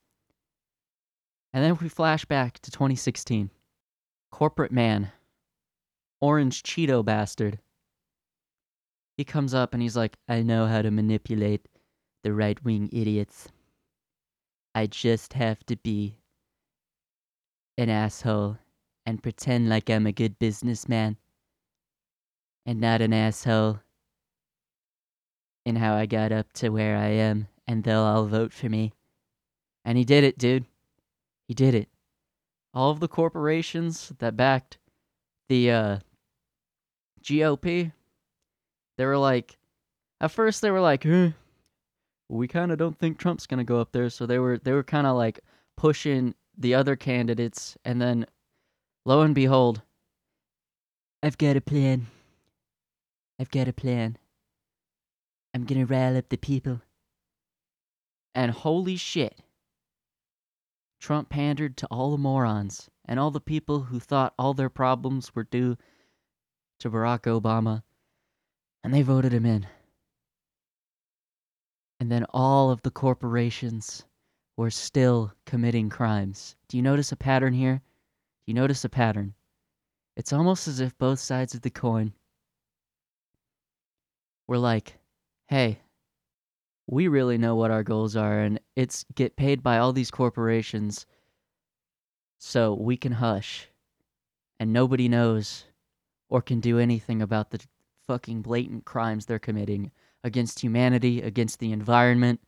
And 1.54 1.64
then 1.64 1.78
we 1.82 1.90
flash 1.90 2.26
back 2.26 2.60
to 2.60 2.72
2016. 2.72 3.50
Corporate 4.32 4.72
man, 4.72 5.12
orange 6.22 6.64
Cheeto 6.64 7.04
bastard. 7.04 7.60
He 9.18 9.26
comes 9.26 9.54
up 9.54 9.74
and 9.74 9.84
he's 9.84 9.98
like, 9.98 10.18
I 10.30 10.42
know 10.42 10.66
how 10.66 10.82
to 10.82 10.90
manipulate 10.90 11.68
the 12.24 12.34
right 12.34 12.64
wing 12.64 12.90
idiots. 12.94 13.50
I 14.74 14.88
just 14.88 15.34
have 15.34 15.66
to 15.66 15.76
be 15.76 16.16
an 17.78 17.90
asshole 17.90 18.58
and 19.06 19.22
pretend 19.22 19.68
like 19.68 19.90
I'm 19.90 20.08
a 20.08 20.12
good 20.12 20.40
businessman 20.40 21.18
and 22.66 22.80
not 22.80 23.02
an 23.02 23.12
asshole 23.14 23.80
in 25.66 25.76
how 25.76 25.96
I 25.96 26.06
got 26.06 26.32
up 26.32 26.54
to 26.54 26.70
where 26.70 26.98
I 26.98 27.08
am, 27.08 27.48
and 27.68 27.84
they'll 27.84 28.00
all 28.00 28.26
vote 28.26 28.54
for 28.54 28.70
me. 28.70 28.94
And 29.84 29.98
he 29.98 30.04
did 30.04 30.24
it, 30.24 30.38
dude. 30.38 30.66
He 31.52 31.56
did 31.56 31.76
it. 31.76 31.90
All 32.74 32.92
of 32.92 33.02
the 33.02 33.10
corporations 33.10 34.14
that 34.20 34.38
backed 34.38 34.78
the 35.50 35.70
uh, 35.70 35.98
GOP, 37.22 37.92
they 38.98 39.06
were 39.06 39.18
like, 39.18 39.58
at 40.22 40.32
first 40.32 40.62
they 40.62 40.72
were 40.72 40.80
like, 40.80 41.06
eh, 41.06 41.32
we 42.30 42.48
kind 42.48 42.72
of 42.72 42.78
don't 42.78 42.98
think 42.98 43.18
Trump's 43.18 43.48
to 43.58 43.66
go 43.66 43.82
up 43.82 43.92
there, 43.92 44.10
so 44.10 44.26
they 44.26 44.40
were 44.40 44.60
they 44.60 44.72
were 44.72 44.82
kind 44.82 45.06
of 45.06 45.18
like 45.18 45.42
pushing 45.76 46.36
the 46.58 46.74
other 46.74 46.96
candidates 46.96 47.76
and 47.84 48.02
then 48.02 48.26
lo 49.06 49.20
and 49.20 49.36
behold, 49.36 49.82
I've 51.22 51.38
got 51.38 51.58
a 51.58 51.62
plan. 51.62 52.08
I've 53.42 53.52
got 53.52 53.68
a 53.68 53.74
plan. 53.74 54.18
I'm 55.54 55.66
to 55.86 55.94
rile 55.94 56.16
up 56.16 56.30
the 56.30 56.38
people. 56.38 56.80
And 58.34 58.52
holy 58.52 58.96
shit. 58.96 59.38
Trump 61.02 61.30
pandered 61.30 61.76
to 61.78 61.88
all 61.88 62.12
the 62.12 62.18
morons 62.18 62.90
and 63.06 63.20
all 63.20 63.32
the 63.32 63.42
people 63.42 63.82
who 63.82 64.00
thought 64.00 64.36
all 64.38 64.54
their 64.54 64.70
problems 64.70 65.34
were 65.34 65.44
due 65.44 65.76
to 66.80 66.90
Barack 66.90 67.24
Obama, 67.24 67.82
and 68.84 68.94
they 68.94 69.02
voted 69.02 69.34
him 69.34 69.46
in. 69.46 69.68
And 72.00 72.12
then 72.12 72.26
all 72.30 72.70
of 72.70 72.84
the 72.84 72.92
corporations 72.92 74.06
were 74.56 74.70
still 74.70 75.34
committing 75.46 75.90
crimes. 75.90 76.56
Do 76.68 76.78
you 76.78 76.84
notice 76.84 77.12
a 77.12 77.16
pattern 77.16 77.54
here? 77.54 77.82
Do 78.46 78.52
you 78.52 78.54
notice 78.54 78.86
a 78.86 78.90
pattern? 78.90 79.34
It's 80.16 80.34
almost 80.34 80.68
as 80.68 80.80
if 80.80 80.98
both 80.98 81.20
sides 81.20 81.56
of 81.56 81.62
the 81.62 81.70
coin 81.72 82.14
were 84.48 84.60
like, 84.60 85.00
hey, 85.48 85.80
we 86.92 87.08
really 87.08 87.38
know 87.38 87.56
what 87.56 87.72
our 87.72 87.84
goals 87.84 88.18
are, 88.18 88.42
and 88.42 88.60
it's 88.76 89.06
get 89.16 89.38
paid 89.38 89.64
by 89.64 89.78
all 89.78 89.94
these 89.94 90.12
corporations 90.12 91.06
so 92.38 92.74
we 92.74 92.98
can 92.98 93.14
hush 93.14 93.70
and 94.60 94.74
nobody 94.74 95.08
knows 95.08 95.64
or 96.30 96.42
can 96.42 96.60
do 96.60 96.80
anything 96.80 97.22
about 97.22 97.50
the 97.50 97.62
fucking 98.08 98.42
blatant 98.42 98.84
crimes 98.84 99.26
they're 99.26 99.40
committing 99.40 99.90
against 100.26 100.60
humanity, 100.60 101.22
against 101.22 101.60
the 101.60 101.72
environment. 101.72 102.42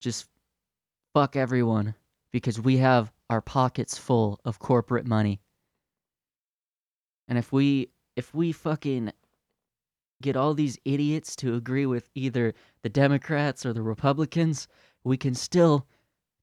Just 0.00 0.26
fuck 1.12 1.36
everyone 1.36 1.94
because 2.32 2.58
we 2.58 2.78
have 2.78 3.12
our 3.28 3.42
pockets 3.42 3.98
full 3.98 4.40
of 4.46 4.58
corporate 4.58 5.06
money. 5.06 5.38
And 7.28 7.36
if 7.36 7.52
we 7.52 7.90
if 8.16 8.34
we 8.34 8.52
fucking 8.52 9.12
get 10.22 10.36
all 10.36 10.54
these 10.54 10.78
idiots 10.84 11.36
to 11.36 11.54
agree 11.54 11.86
with 11.86 12.08
either 12.14 12.54
the 12.82 12.88
Democrats 12.88 13.64
or 13.64 13.72
the 13.72 13.82
Republicans, 13.82 14.68
we 15.04 15.16
can 15.16 15.34
still 15.34 15.86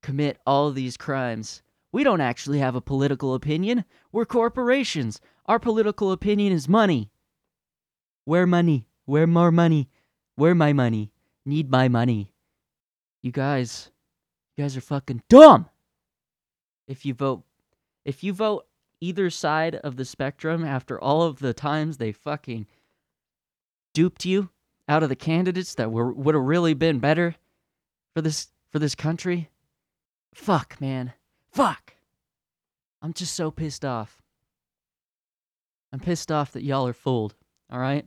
commit 0.02 0.38
all 0.46 0.72
these 0.72 0.98
crimes. 0.98 1.62
We 1.92 2.04
don't 2.04 2.22
actually 2.22 2.60
have 2.60 2.76
a 2.76 2.82
political 2.82 3.34
opinion. 3.34 3.86
We're 4.12 4.26
corporations. 4.26 5.22
Our 5.46 5.60
political 5.60 6.12
opinion 6.12 6.54
is 6.54 6.68
money. 6.68 7.10
Where 8.26 8.48
money? 8.48 8.88
Where 9.06 9.28
more 9.28 9.52
money? 9.52 9.90
Where 10.36 10.56
my 10.56 10.74
money? 10.74 11.12
Need 11.46 11.70
my 11.70 11.88
money. 11.88 12.34
You 13.22 13.32
guys, 13.32 13.92
you 14.56 14.64
guys 14.64 14.76
are 14.76 14.82
fucking 14.82 15.24
dumb. 15.30 15.70
If 16.88 17.06
you 17.06 17.14
vote, 17.14 17.44
if 18.04 18.24
you 18.24 18.34
vote 18.34 18.66
either 19.02 19.30
side 19.30 19.76
of 19.76 19.96
the 19.96 20.06
spectrum 20.06 20.66
after 20.66 21.00
all 21.00 21.24
of 21.24 21.40
the 21.40 21.54
times 21.54 21.98
they 21.98 22.12
fucking 22.12 22.68
duped 23.95 24.25
you 24.25 24.49
out 24.88 25.01
of 25.01 25.10
the 25.10 25.15
candidates 25.15 25.73
that 25.75 25.91
were 25.91 26.12
would 26.12 26.36
have 26.36 26.43
really 26.43 26.75
been 26.75 26.99
better 26.99 27.34
for 28.13 28.21
this 28.21 28.51
for 28.71 28.77
this 28.77 28.93
country. 28.93 29.49
Fuck, 30.36 30.79
man. 30.79 31.13
Fuck. 31.51 31.95
I'm 33.01 33.13
just 33.13 33.34
so 33.34 33.49
pissed 33.49 33.86
off. 33.86 34.21
I'm 35.91 35.99
pissed 35.99 36.31
off 36.31 36.51
that 36.51 36.63
y'all 36.63 36.88
are 36.88 36.93
fooled, 36.93 37.36
all 37.71 37.79
right? 37.79 38.05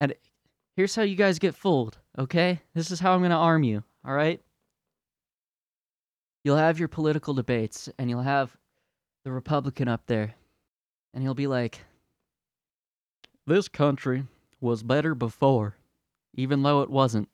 And 0.00 0.14
here's 0.76 0.94
how 0.94 1.02
you 1.02 1.16
guys 1.16 1.38
get 1.38 1.56
fooled, 1.56 1.98
okay? 2.18 2.60
This 2.74 2.90
is 2.90 3.00
how 3.00 3.14
I'm 3.14 3.20
going 3.20 3.30
to 3.30 3.36
arm 3.36 3.64
you, 3.64 3.82
all 4.06 4.14
right? 4.14 4.40
You'll 6.44 6.56
have 6.56 6.78
your 6.78 6.88
political 6.88 7.34
debates 7.34 7.88
and 7.98 8.08
you'll 8.08 8.22
have 8.22 8.56
the 9.24 9.32
Republican 9.32 9.88
up 9.88 10.02
there 10.06 10.34
and 11.14 11.22
he'll 11.22 11.34
be 11.34 11.46
like, 11.46 11.80
this 13.46 13.68
country 13.68 14.26
was 14.60 14.82
better 14.82 15.14
before, 15.14 15.76
even 16.34 16.62
though 16.62 16.82
it 16.82 16.90
wasn't. 16.90 17.28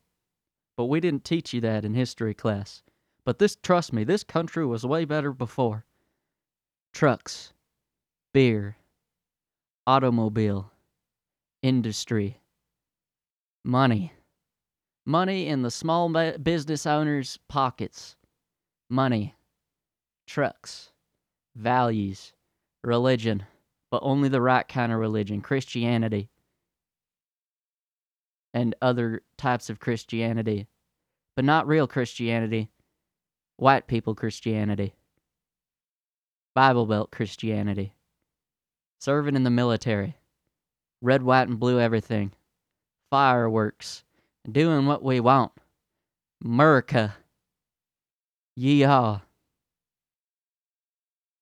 But 0.75 0.85
we 0.85 0.99
didn't 0.99 1.23
teach 1.23 1.53
you 1.53 1.61
that 1.61 1.85
in 1.85 1.93
history 1.93 2.33
class. 2.33 2.83
But 3.23 3.39
this, 3.39 3.55
trust 3.55 3.93
me, 3.93 4.03
this 4.03 4.23
country 4.23 4.65
was 4.65 4.85
way 4.85 5.05
better 5.05 5.31
before. 5.31 5.85
Trucks, 6.91 7.53
beer, 8.33 8.77
automobile, 9.87 10.71
industry, 11.61 12.41
money. 13.63 14.13
Money 15.05 15.47
in 15.47 15.61
the 15.61 15.71
small 15.71 16.09
business 16.37 16.85
owners' 16.85 17.39
pockets. 17.47 18.15
Money, 18.89 19.35
trucks, 20.27 20.91
values, 21.55 22.33
religion 22.83 23.45
but 23.91 24.01
only 24.03 24.29
the 24.29 24.41
right 24.41 24.67
kind 24.67 24.91
of 24.91 24.99
religion, 24.99 25.41
Christianity, 25.41 26.29
and 28.53 28.73
other 28.81 29.21
types 29.37 29.69
of 29.69 29.79
Christianity, 29.79 30.67
but 31.35 31.45
not 31.45 31.67
real 31.67 31.87
Christianity, 31.87 32.69
white 33.57 33.87
people 33.87 34.15
Christianity, 34.15 34.95
Bible 36.55 36.85
Belt 36.85 37.11
Christianity, 37.11 37.93
serving 38.99 39.35
in 39.35 39.43
the 39.43 39.49
military, 39.49 40.15
red, 41.01 41.21
white, 41.21 41.49
and 41.49 41.59
blue 41.59 41.79
everything, 41.79 42.31
fireworks, 43.09 44.05
doing 44.49 44.85
what 44.85 45.03
we 45.03 45.19
want, 45.19 45.51
America, 46.43 47.13
yeehaw. 48.57 49.21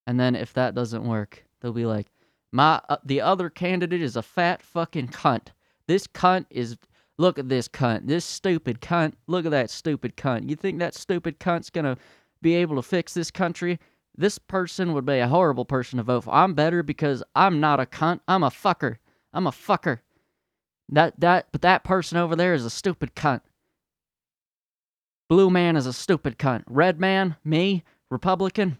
And 0.07 0.19
then 0.19 0.35
if 0.35 0.53
that 0.53 0.73
doesn't 0.73 1.03
work, 1.03 1.43
they'll 1.61 1.71
be 1.71 1.85
like, 1.85 2.07
my 2.51 2.81
uh, 2.89 2.97
the 3.03 3.21
other 3.21 3.49
candidate 3.49 4.01
is 4.01 4.15
a 4.15 4.21
fat 4.21 4.61
fucking 4.61 5.09
cunt. 5.09 5.47
This 5.87 6.07
cunt 6.07 6.45
is 6.49 6.77
look 7.17 7.37
at 7.37 7.49
this 7.49 7.67
cunt. 7.67 8.07
This 8.07 8.25
stupid 8.25 8.81
cunt. 8.81 9.13
Look 9.27 9.45
at 9.45 9.51
that 9.51 9.69
stupid 9.69 10.17
cunt. 10.17 10.49
You 10.49 10.55
think 10.55 10.79
that 10.79 10.95
stupid 10.95 11.39
cunt's 11.39 11.69
going 11.69 11.85
to 11.85 11.97
be 12.41 12.55
able 12.55 12.75
to 12.75 12.81
fix 12.81 13.13
this 13.13 13.31
country? 13.31 13.79
This 14.15 14.37
person 14.37 14.93
would 14.93 15.05
be 15.05 15.19
a 15.19 15.27
horrible 15.27 15.65
person 15.65 15.97
to 15.97 16.03
vote 16.03 16.25
for. 16.25 16.33
I'm 16.33 16.53
better 16.53 16.83
because 16.83 17.23
I'm 17.35 17.59
not 17.59 17.79
a 17.79 17.85
cunt. 17.85 18.21
I'm 18.27 18.43
a 18.43 18.49
fucker. 18.49 18.97
I'm 19.33 19.47
a 19.47 19.51
fucker. 19.51 19.99
That 20.89 21.19
that 21.19 21.47
but 21.51 21.61
that 21.61 21.83
person 21.83 22.17
over 22.17 22.35
there 22.35 22.53
is 22.53 22.65
a 22.65 22.69
stupid 22.69 23.15
cunt. 23.15 23.41
Blue 25.29 25.51
man 25.51 25.75
is 25.75 25.85
a 25.85 25.93
stupid 25.93 26.39
cunt. 26.39 26.63
Red 26.67 26.99
man, 26.99 27.35
me, 27.43 27.83
Republican, 28.09 28.79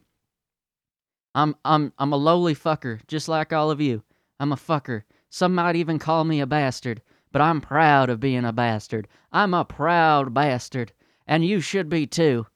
I'm 1.35 1.55
I'm 1.63 1.93
I'm 1.97 2.11
a 2.11 2.17
lowly 2.17 2.55
fucker, 2.55 2.99
just 3.07 3.27
like 3.27 3.53
all 3.53 3.71
of 3.71 3.79
you. 3.79 4.03
I'm 4.39 4.51
a 4.51 4.57
fucker. 4.57 5.03
Some 5.29 5.55
might 5.55 5.75
even 5.75 5.99
call 5.99 6.23
me 6.23 6.39
a 6.39 6.47
bastard, 6.47 7.01
but 7.31 7.41
I'm 7.41 7.61
proud 7.61 8.09
of 8.09 8.19
being 8.19 8.45
a 8.45 8.53
bastard. 8.53 9.07
I'm 9.31 9.53
a 9.53 9.63
proud 9.63 10.33
bastard, 10.33 10.91
and 11.27 11.45
you 11.45 11.61
should 11.61 11.89
be 11.89 12.07
too. 12.07 12.47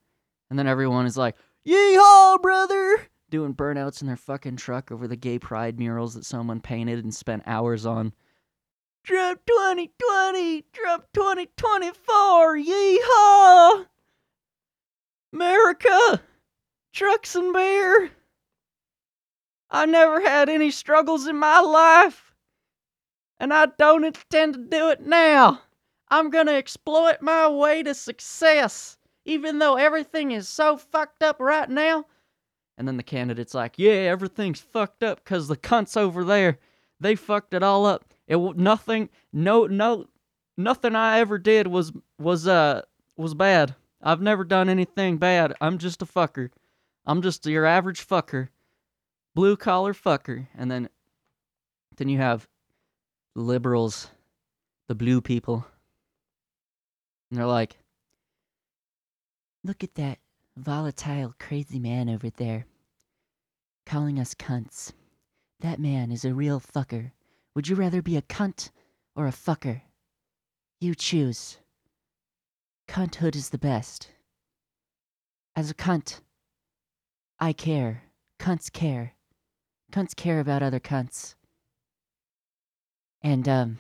And 0.50 0.58
then 0.58 0.68
everyone 0.68 1.06
is 1.06 1.18
like, 1.18 1.36
"Yeehaw, 1.68 2.42
brother!" 2.42 3.08
doing 3.30 3.54
burnouts 3.56 4.02
in 4.02 4.08
their 4.08 4.16
fucking 4.16 4.56
truck 4.56 4.92
over 4.92 5.08
the 5.08 5.16
gay 5.16 5.40
pride 5.40 5.80
murals 5.80 6.14
that 6.14 6.26
someone 6.26 6.60
painted 6.60 7.04
and 7.04 7.14
spent 7.14 7.42
hours 7.48 7.86
on. 7.86 8.14
Trump 9.04 9.42
2020, 9.46 10.62
Trump 10.72 11.06
2024, 11.14 12.58
yeehaw! 12.58 13.86
America, 15.34 16.22
trucks 16.94 17.36
and 17.36 17.52
beer. 17.54 18.12
I 19.76 19.88
never 19.88 20.22
had 20.22 20.50
any 20.50 20.70
struggles 20.70 21.26
in 21.26 21.36
my 21.36 21.60
life, 21.60 22.36
and 23.40 23.52
I 23.52 23.66
don't 23.66 24.04
intend 24.04 24.54
to 24.54 24.60
do 24.60 24.90
it 24.90 25.02
now. 25.02 25.64
I'm 26.10 26.30
going 26.30 26.46
to 26.46 26.54
exploit 26.54 27.24
my 27.24 27.48
way 27.48 27.82
to 27.82 27.96
success, 27.96 29.00
even 29.26 29.58
though 29.58 29.76
everything 29.76 30.30
is 30.30 30.48
so 30.48 30.78
fucked 30.78 31.24
up 31.24 31.38
right 31.40 31.68
now. 31.68 32.06
And 32.78 32.88
then 32.88 32.98
the 32.98 33.04
candidate's 33.04 33.56
like, 33.56 33.80
"Yeah, 33.80 33.94
everything's 33.94 34.60
fucked 34.60 35.02
up 35.02 35.26
cuz 35.26 35.48
the 35.48 35.58
cunts 35.58 35.98
over 35.98 36.24
there, 36.24 36.60
they 37.00 37.16
fucked 37.16 37.56
it 37.56 37.64
all 37.64 37.88
up. 37.88 38.06
It 38.28 38.38
nothing 38.56 39.10
no 39.32 39.66
no 39.66 40.08
nothing 40.56 40.96
I 40.96 41.18
ever 41.18 41.40
did 41.40 41.66
was 41.66 41.92
was 42.20 42.48
uh 42.48 42.84
was 43.18 43.34
bad. 43.34 43.74
I've 44.04 44.22
never 44.22 44.44
done 44.44 44.70
anything 44.70 45.18
bad. 45.18 45.54
I'm 45.60 45.80
just 45.80 46.04
a 46.04 46.06
fucker. 46.06 46.52
I'm 47.08 47.24
just 47.24 47.46
your 47.48 47.66
average 47.66 48.08
fucker 48.08 48.50
blue 49.36 49.58
collar 49.58 49.94
fucker. 49.94 50.48
And 50.58 50.70
then 50.70 50.90
then 51.98 52.10
you 52.10 52.18
have 52.18 52.48
liberals, 53.36 54.10
the 54.88 54.96
blue 54.96 55.22
people. 55.22 55.66
And 57.30 57.40
they're 57.40 57.48
like, 57.48 57.78
Look 59.64 59.84
at 59.84 59.96
that 59.96 60.20
volatile, 60.58 61.34
crazy 61.40 61.80
man 61.80 62.10
over 62.10 62.30
there 62.30 62.66
calling 63.86 64.20
us 64.20 64.34
cunts. 64.34 64.92
That 65.60 65.80
man 65.80 66.12
is 66.12 66.26
a 66.26 66.34
real 66.34 66.60
fucker. 66.60 67.12
Would 67.56 67.68
you 67.68 67.76
rather 67.76 68.02
be 68.02 68.18
a 68.18 68.22
cunt 68.22 68.72
or 69.16 69.28
a 69.28 69.32
fucker? 69.32 69.82
You 70.82 70.96
choose. 70.96 71.58
Cunthood 72.88 73.36
is 73.36 73.50
the 73.50 73.58
best. 73.58 74.10
As 75.56 75.70
a 75.70 75.74
cunt, 75.74 76.22
I 77.40 77.54
care. 77.54 78.04
Cunts 78.40 78.72
care. 78.72 79.14
Cunts 79.94 80.16
care 80.16 80.40
about 80.40 80.64
other 80.64 80.80
cunts. 80.80 81.36
And, 83.22 83.48
um, 83.48 83.80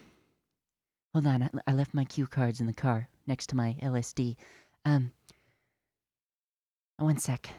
hold 1.11 1.25
on, 1.25 1.41
I, 1.41 1.49
I 1.65 1.73
left 1.73 1.95
my 1.95 2.05
cue 2.05 2.27
cards 2.27 2.59
in 2.59 2.67
the 2.67 2.73
car 2.73 3.09
next 3.25 3.47
to 3.47 3.55
my 3.55 3.75
LSD. 3.81 4.35
Um, 4.85 5.11
one 6.97 7.17
sec. 7.17 7.49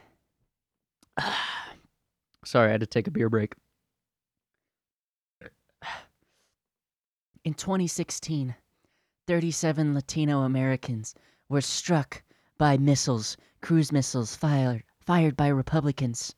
Sorry, 2.44 2.68
I 2.68 2.70
had 2.70 2.80
to 2.80 2.86
take 2.86 3.08
a 3.08 3.10
beer 3.10 3.28
break. 3.28 3.54
In 7.44 7.54
2016, 7.54 8.54
37 9.26 9.94
Latino 9.94 10.42
Americans 10.42 11.16
were 11.48 11.60
struck 11.60 12.22
by 12.56 12.76
missiles, 12.76 13.36
cruise 13.60 13.90
missiles 13.90 14.36
fired 14.36 14.84
fired 15.00 15.36
by 15.36 15.48
Republicans. 15.48 16.36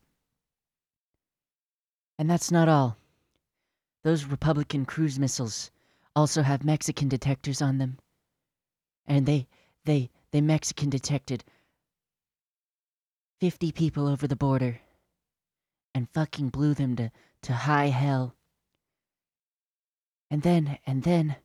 And 2.17 2.29
that's 2.29 2.51
not 2.51 2.67
all. 2.67 2.97
Those 4.03 4.25
Republican 4.25 4.85
cruise 4.85 5.19
missiles 5.19 5.69
also 6.15 6.41
have 6.41 6.63
Mexican 6.63 7.09
detectors 7.09 7.61
on 7.61 7.77
them. 7.77 7.99
And 9.05 9.25
they 9.25 9.47
they 9.85 10.09
they 10.31 10.41
Mexican 10.41 10.89
detected 10.89 11.43
50 13.39 13.71
people 13.71 14.07
over 14.07 14.27
the 14.27 14.35
border 14.35 14.81
and 15.93 16.09
fucking 16.09 16.49
blew 16.49 16.73
them 16.73 16.95
to, 16.95 17.11
to 17.43 17.53
high 17.53 17.87
hell. 17.87 18.35
And 20.31 20.41
then 20.41 20.79
and 20.85 21.03
then 21.03 21.35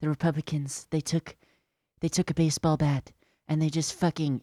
the 0.00 0.08
Republicans 0.08 0.86
they 0.90 1.00
took 1.00 1.36
they 2.00 2.08
took 2.08 2.30
a 2.30 2.34
baseball 2.34 2.76
bat 2.76 3.12
and 3.46 3.60
they 3.60 3.70
just 3.70 3.94
fucking 3.94 4.42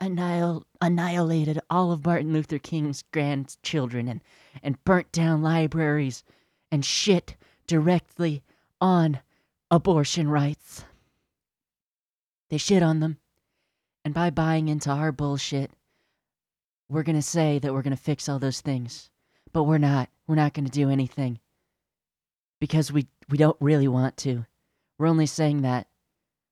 annihil- 0.00 0.64
annihilated 0.80 1.60
all 1.68 1.92
of 1.92 2.04
Martin 2.04 2.32
Luther 2.32 2.58
King's 2.58 3.04
grandchildren 3.12 4.08
and, 4.08 4.20
and 4.62 4.82
burnt 4.84 5.12
down 5.12 5.42
libraries 5.42 6.24
and 6.70 6.84
shit 6.84 7.36
directly 7.66 8.42
on 8.80 9.20
abortion 9.70 10.28
rights. 10.28 10.84
They 12.48 12.58
shit 12.58 12.82
on 12.82 13.00
them. 13.00 13.18
And 14.04 14.14
by 14.14 14.30
buying 14.30 14.68
into 14.68 14.90
our 14.90 15.12
bullshit, 15.12 15.70
we're 16.88 17.02
going 17.02 17.16
to 17.16 17.22
say 17.22 17.58
that 17.58 17.72
we're 17.72 17.82
going 17.82 17.96
to 17.96 18.02
fix 18.02 18.28
all 18.28 18.38
those 18.38 18.60
things. 18.60 19.10
But 19.52 19.64
we're 19.64 19.78
not. 19.78 20.08
We're 20.26 20.36
not 20.36 20.54
going 20.54 20.64
to 20.64 20.70
do 20.70 20.90
anything. 20.90 21.38
Because 22.60 22.92
we, 22.92 23.06
we 23.28 23.38
don't 23.38 23.56
really 23.60 23.88
want 23.88 24.16
to. 24.18 24.46
We're 24.98 25.06
only 25.06 25.26
saying 25.26 25.62
that. 25.62 25.86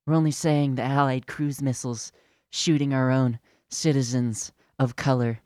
We're 0.06 0.14
only 0.14 0.30
saying 0.30 0.74
the 0.74 0.82
Allied 0.82 1.26
cruise 1.26 1.61
missiles 1.61 2.12
shooting 2.50 2.94
our 2.94 3.11
own 3.11 3.38
citizens 3.70 4.52
of 4.78 4.96
color 4.96 5.40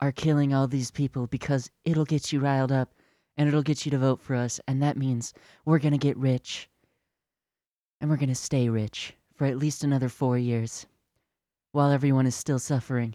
are 0.00 0.12
killing 0.12 0.52
all 0.52 0.66
these 0.66 0.90
people 0.90 1.26
because 1.26 1.70
it'll 1.84 2.04
get 2.04 2.32
you 2.32 2.40
riled 2.40 2.72
up 2.72 2.92
and 3.36 3.48
it'll 3.48 3.62
get 3.62 3.84
you 3.84 3.90
to 3.90 3.98
vote 3.98 4.20
for 4.20 4.34
us. 4.34 4.60
And 4.66 4.82
that 4.82 4.96
means 4.96 5.32
we're 5.64 5.78
going 5.78 5.92
to 5.92 5.98
get 5.98 6.16
rich. 6.16 6.68
And 8.00 8.10
we're 8.10 8.16
going 8.16 8.28
to 8.28 8.34
stay 8.34 8.68
rich 8.68 9.14
for 9.34 9.46
at 9.46 9.56
least 9.56 9.82
another 9.82 10.08
four 10.08 10.36
years 10.36 10.86
while 11.72 11.90
everyone 11.90 12.26
is 12.26 12.34
still 12.34 12.58
suffering. 12.58 13.14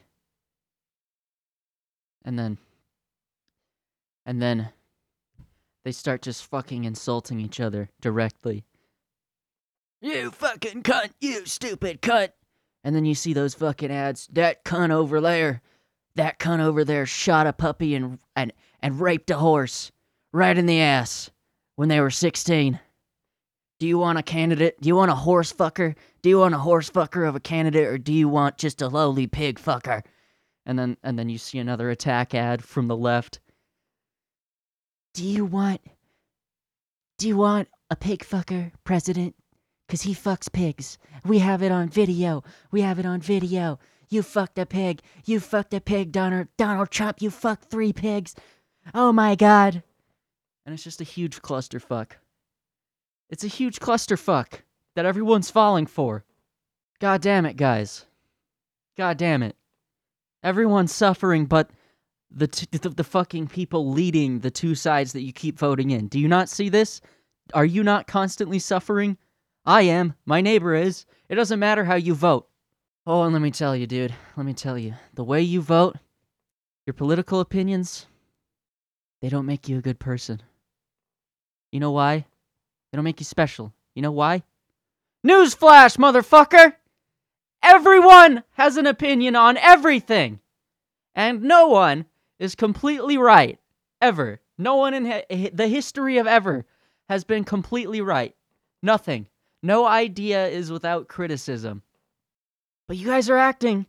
And 2.25 2.39
then. 2.39 2.57
And 4.25 4.41
then. 4.41 4.69
They 5.85 5.91
start 5.91 6.21
just 6.21 6.45
fucking 6.45 6.83
insulting 6.83 7.39
each 7.39 7.59
other 7.59 7.89
directly. 8.01 8.65
You 10.01 10.31
fucking 10.31 10.83
cunt, 10.83 11.11
you 11.19 11.45
stupid 11.45 12.01
cunt. 12.01 12.29
And 12.83 12.95
then 12.95 13.05
you 13.05 13.15
see 13.15 13.33
those 13.33 13.53
fucking 13.53 13.91
ads. 13.91 14.27
That 14.31 14.63
cunt 14.63 14.91
over 14.91 15.19
there. 15.19 15.61
That 16.15 16.39
cunt 16.39 16.61
over 16.61 16.85
there 16.85 17.05
shot 17.05 17.47
a 17.47 17.53
puppy 17.53 17.95
and 17.95 18.19
and 18.35 18.53
and 18.81 18.99
raped 18.99 19.29
a 19.29 19.37
horse 19.37 19.91
right 20.31 20.57
in 20.57 20.65
the 20.65 20.79
ass 20.79 21.29
when 21.75 21.89
they 21.89 21.99
were 21.99 22.09
16. 22.09 22.79
Do 23.79 23.87
you 23.87 23.97
want 23.97 24.19
a 24.19 24.23
candidate? 24.23 24.79
Do 24.81 24.87
you 24.87 24.95
want 24.95 25.11
a 25.11 25.15
horse 25.15 25.53
fucker? 25.53 25.95
Do 26.21 26.29
you 26.29 26.39
want 26.39 26.55
a 26.55 26.59
horse 26.59 26.89
fucker 26.89 27.27
of 27.27 27.35
a 27.35 27.39
candidate 27.39 27.87
or 27.87 27.97
do 27.97 28.13
you 28.13 28.27
want 28.27 28.57
just 28.57 28.81
a 28.81 28.87
lowly 28.87 29.27
pig 29.27 29.59
fucker? 29.59 30.03
And 30.65 30.77
then 30.79 30.97
and 31.03 31.19
then 31.19 31.29
you 31.29 31.37
see 31.37 31.59
another 31.59 31.89
attack 31.89 32.33
ad 32.33 32.63
from 32.63 32.87
the 32.87 32.97
left. 32.97 33.39
Do 35.13 35.25
you 35.25 35.45
want 35.45 35.81
Do 37.17 37.27
you 37.27 37.37
want 37.37 37.67
a 37.89 37.95
pig 37.95 38.23
fucker 38.23 38.71
president? 38.83 39.35
Cause 39.89 40.03
he 40.03 40.13
fucks 40.13 40.51
pigs. 40.51 40.99
We 41.25 41.39
have 41.39 41.63
it 41.63 41.71
on 41.71 41.89
video. 41.89 42.43
We 42.71 42.81
have 42.81 42.99
it 42.99 43.07
on 43.07 43.21
video. 43.21 43.79
You 44.07 44.21
fucked 44.21 44.59
a 44.59 44.65
pig. 44.65 45.01
You 45.25 45.39
fucked 45.39 45.73
a 45.73 45.81
pig, 45.81 46.11
Donald 46.11 46.47
Donald 46.57 46.91
Trump. 46.91 47.21
You 47.23 47.31
fucked 47.31 47.65
three 47.71 47.91
pigs. 47.91 48.35
Oh 48.93 49.11
my 49.11 49.33
god. 49.35 49.81
And 50.65 50.73
it's 50.75 50.83
just 50.83 51.01
a 51.01 51.05
huge 51.05 51.41
clusterfuck. 51.41 52.11
It's 53.31 53.43
a 53.43 53.47
huge 53.47 53.79
clusterfuck 53.79 54.61
that 54.95 55.05
everyone's 55.05 55.49
falling 55.49 55.87
for. 55.87 56.23
God 56.99 57.21
damn 57.21 57.47
it, 57.47 57.55
guys. 57.55 58.05
God 58.95 59.17
damn 59.17 59.41
it. 59.41 59.55
Everyone's 60.43 60.93
suffering, 60.93 61.45
but 61.45 61.71
the, 62.29 62.47
t- 62.47 62.67
the 62.71 62.89
the 62.89 63.03
fucking 63.03 63.47
people 63.47 63.89
leading 63.91 64.39
the 64.39 64.51
two 64.51 64.75
sides 64.75 65.13
that 65.13 65.23
you 65.23 65.33
keep 65.33 65.57
voting 65.57 65.89
in. 65.89 66.07
Do 66.07 66.19
you 66.19 66.27
not 66.27 66.47
see 66.47 66.69
this? 66.69 67.01
Are 67.55 67.65
you 67.65 67.83
not 67.83 68.05
constantly 68.05 68.59
suffering? 68.59 69.17
I 69.65 69.83
am. 69.83 70.15
My 70.25 70.41
neighbor 70.41 70.73
is. 70.73 71.05
It 71.27 71.35
doesn't 71.35 71.59
matter 71.59 71.85
how 71.85 71.95
you 71.95 72.15
vote. 72.15 72.47
Oh, 73.05 73.23
and 73.23 73.33
let 73.33 73.41
me 73.41 73.51
tell 73.51 73.75
you, 73.75 73.87
dude. 73.87 74.13
Let 74.35 74.45
me 74.45 74.53
tell 74.53 74.77
you. 74.77 74.93
The 75.13 75.23
way 75.23 75.41
you 75.41 75.61
vote, 75.61 75.97
your 76.85 76.93
political 76.93 77.39
opinions, 77.39 78.05
they 79.21 79.29
don't 79.29 79.45
make 79.45 79.67
you 79.67 79.77
a 79.77 79.81
good 79.81 79.99
person. 79.99 80.41
You 81.71 81.79
know 81.79 81.91
why? 81.91 82.25
They 82.91 82.95
don't 82.95 83.03
make 83.03 83.19
you 83.19 83.25
special. 83.25 83.73
You 83.95 84.01
know 84.01 84.11
why? 84.11 84.43
Newsflash, 85.25 85.97
motherfucker! 85.97 86.75
Everyone 87.61 88.43
has 88.51 88.77
an 88.77 88.87
opinion 88.87 89.35
on 89.35 89.57
everything! 89.57 90.39
And 91.13 91.43
no 91.43 91.67
one 91.67 92.05
is 92.39 92.55
completely 92.55 93.17
right. 93.17 93.59
Ever. 94.01 94.39
No 94.57 94.77
one 94.77 94.93
in 94.93 95.03
the 95.53 95.67
history 95.67 96.17
of 96.17 96.27
ever 96.27 96.65
has 97.09 97.23
been 97.23 97.43
completely 97.43 98.01
right. 98.01 98.35
Nothing. 98.81 99.27
No 99.61 99.85
idea 99.85 100.47
is 100.47 100.71
without 100.71 101.07
criticism. 101.07 101.83
But 102.87 102.97
you 102.97 103.05
guys 103.05 103.29
are 103.29 103.37
acting 103.37 103.85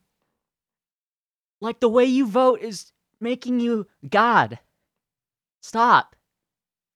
like 1.60 1.80
the 1.80 1.88
way 1.88 2.04
you 2.04 2.26
vote 2.26 2.60
is 2.60 2.92
making 3.20 3.60
you 3.60 3.86
God. 4.08 4.58
Stop. 5.60 6.16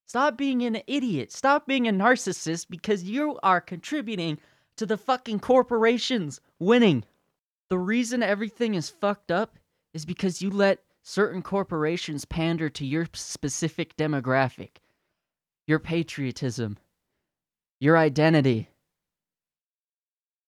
Stop 0.07 0.37
being 0.37 0.63
an 0.63 0.83
idiot. 0.87 1.33
Stop 1.33 1.67
being 1.67 1.89
a 1.89 1.93
narcissist 1.93 2.67
because 2.69 3.05
you 3.05 3.39
are 3.43 3.61
contributing 3.61 4.39
to 4.77 4.87
the 4.87 4.97
fucking 4.97 5.41
corporations 5.41 6.41
winning. 6.59 7.05
The 7.69 7.79
reason 7.79 8.23
everything 8.23 8.75
is 8.75 8.91
fucked 8.91 9.31
up 9.31 9.59
is 9.93 10.05
because 10.05 10.43
you 10.43 10.51
let 10.51 10.81
certain 11.03 11.43
corporations 11.43 12.25
pander 12.25 12.69
to 12.71 12.87
your 12.87 13.07
specific 13.13 13.97
demographic, 13.97 14.77
your 15.67 15.79
patriotism, 15.79 16.77
your 17.85 17.99
identity, 17.99 18.71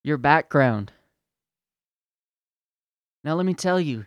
your 0.02 0.16
background. 0.16 0.90
Now, 3.22 3.34
let 3.34 3.44
me 3.44 3.52
tell 3.52 3.78
you, 3.78 4.06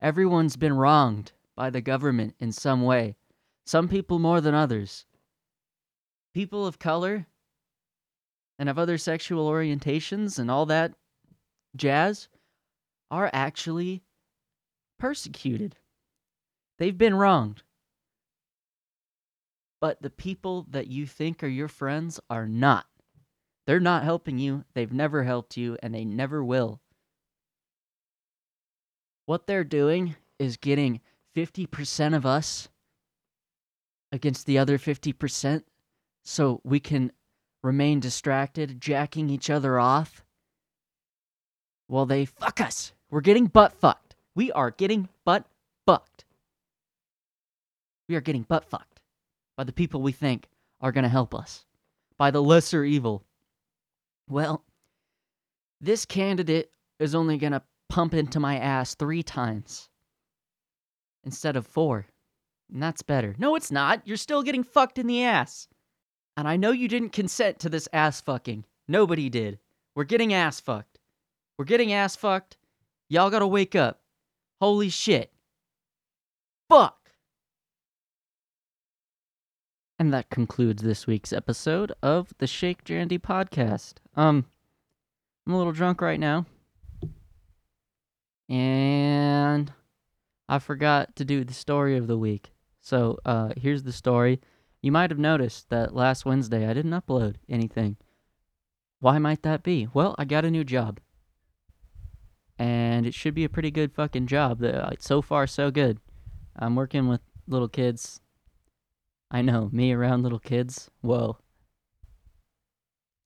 everyone's 0.00 0.56
been 0.56 0.72
wronged 0.72 1.30
by 1.54 1.70
the 1.70 1.80
government 1.80 2.34
in 2.40 2.50
some 2.50 2.82
way, 2.82 3.14
some 3.64 3.86
people 3.86 4.18
more 4.18 4.40
than 4.40 4.56
others. 4.56 5.06
People 6.34 6.66
of 6.66 6.80
color 6.80 7.26
and 8.58 8.68
of 8.68 8.76
other 8.76 8.98
sexual 8.98 9.48
orientations 9.48 10.40
and 10.40 10.50
all 10.50 10.66
that 10.66 10.94
jazz 11.76 12.26
are 13.08 13.30
actually 13.32 14.02
persecuted. 14.98 15.76
They've 16.80 16.98
been 16.98 17.14
wronged. 17.14 17.62
But 19.82 20.00
the 20.00 20.10
people 20.10 20.64
that 20.70 20.86
you 20.86 21.06
think 21.06 21.42
are 21.42 21.48
your 21.48 21.66
friends 21.66 22.20
are 22.30 22.46
not. 22.46 22.86
They're 23.66 23.80
not 23.80 24.04
helping 24.04 24.38
you. 24.38 24.64
They've 24.74 24.92
never 24.92 25.24
helped 25.24 25.56
you, 25.56 25.76
and 25.82 25.92
they 25.92 26.04
never 26.04 26.44
will. 26.44 26.80
What 29.26 29.48
they're 29.48 29.64
doing 29.64 30.14
is 30.38 30.56
getting 30.56 31.00
50% 31.36 32.14
of 32.14 32.24
us 32.24 32.68
against 34.12 34.46
the 34.46 34.56
other 34.56 34.78
50% 34.78 35.64
so 36.22 36.60
we 36.62 36.78
can 36.78 37.10
remain 37.64 37.98
distracted, 37.98 38.80
jacking 38.80 39.30
each 39.30 39.50
other 39.50 39.80
off 39.80 40.24
while 41.88 42.06
they 42.06 42.24
fuck 42.24 42.60
us. 42.60 42.92
We're 43.10 43.20
getting 43.20 43.46
butt 43.46 43.72
fucked. 43.72 44.14
We 44.36 44.52
are 44.52 44.70
getting 44.70 45.08
butt 45.24 45.44
fucked. 45.84 46.24
We 48.08 48.14
are 48.14 48.20
getting 48.20 48.42
butt 48.42 48.64
fucked 48.64 48.91
by 49.56 49.64
the 49.64 49.72
people 49.72 50.00
we 50.00 50.12
think 50.12 50.48
are 50.80 50.92
going 50.92 51.04
to 51.04 51.08
help 51.08 51.34
us, 51.34 51.64
by 52.18 52.30
the 52.30 52.42
lesser 52.42 52.84
evil. 52.84 53.24
Well, 54.28 54.64
this 55.80 56.04
candidate 56.04 56.70
is 56.98 57.14
only 57.14 57.38
going 57.38 57.52
to 57.52 57.62
pump 57.88 58.14
into 58.14 58.40
my 58.40 58.58
ass 58.58 58.94
three 58.94 59.22
times 59.22 59.88
instead 61.24 61.56
of 61.56 61.66
four. 61.66 62.06
And 62.72 62.82
that's 62.82 63.02
better. 63.02 63.34
No, 63.38 63.54
it's 63.54 63.70
not. 63.70 64.00
You're 64.06 64.16
still 64.16 64.42
getting 64.42 64.64
fucked 64.64 64.98
in 64.98 65.06
the 65.06 65.24
ass. 65.24 65.68
And 66.36 66.48
I 66.48 66.56
know 66.56 66.70
you 66.70 66.88
didn't 66.88 67.10
consent 67.10 67.58
to 67.60 67.68
this 67.68 67.88
ass 67.92 68.20
fucking. 68.22 68.64
Nobody 68.88 69.28
did. 69.28 69.58
We're 69.94 70.04
getting 70.04 70.32
ass 70.32 70.60
fucked. 70.60 70.98
We're 71.58 71.66
getting 71.66 71.92
ass 71.92 72.16
fucked. 72.16 72.56
Y'all 73.08 73.28
gotta 73.28 73.46
wake 73.46 73.74
up. 73.74 74.00
Holy 74.60 74.88
shit. 74.88 75.30
Fuck. 76.70 77.01
And 80.02 80.12
that 80.12 80.30
concludes 80.30 80.82
this 80.82 81.06
week's 81.06 81.32
episode 81.32 81.92
of 82.02 82.34
the 82.38 82.48
Shake 82.48 82.82
Jandy 82.82 83.20
podcast. 83.20 83.98
Um, 84.16 84.46
I'm 85.46 85.52
a 85.52 85.56
little 85.56 85.70
drunk 85.72 86.00
right 86.00 86.18
now. 86.18 86.44
And 88.48 89.72
I 90.48 90.58
forgot 90.58 91.14
to 91.14 91.24
do 91.24 91.44
the 91.44 91.54
story 91.54 91.96
of 91.96 92.08
the 92.08 92.18
week. 92.18 92.50
So 92.80 93.20
uh, 93.24 93.50
here's 93.56 93.84
the 93.84 93.92
story. 93.92 94.40
You 94.80 94.90
might 94.90 95.12
have 95.12 95.20
noticed 95.20 95.70
that 95.70 95.94
last 95.94 96.26
Wednesday 96.26 96.68
I 96.68 96.74
didn't 96.74 97.00
upload 97.00 97.36
anything. 97.48 97.96
Why 98.98 99.18
might 99.18 99.44
that 99.44 99.62
be? 99.62 99.86
Well, 99.94 100.16
I 100.18 100.24
got 100.24 100.44
a 100.44 100.50
new 100.50 100.64
job. 100.64 100.98
And 102.58 103.06
it 103.06 103.14
should 103.14 103.34
be 103.34 103.44
a 103.44 103.48
pretty 103.48 103.70
good 103.70 103.92
fucking 103.92 104.26
job. 104.26 104.64
Uh, 104.64 104.90
So 104.98 105.22
far, 105.22 105.46
so 105.46 105.70
good. 105.70 106.00
I'm 106.56 106.74
working 106.74 107.06
with 107.06 107.20
little 107.46 107.68
kids. 107.68 108.20
I 109.32 109.40
know, 109.40 109.70
me 109.72 109.92
around 109.92 110.22
little 110.22 110.38
kids. 110.38 110.90
Whoa. 111.00 111.38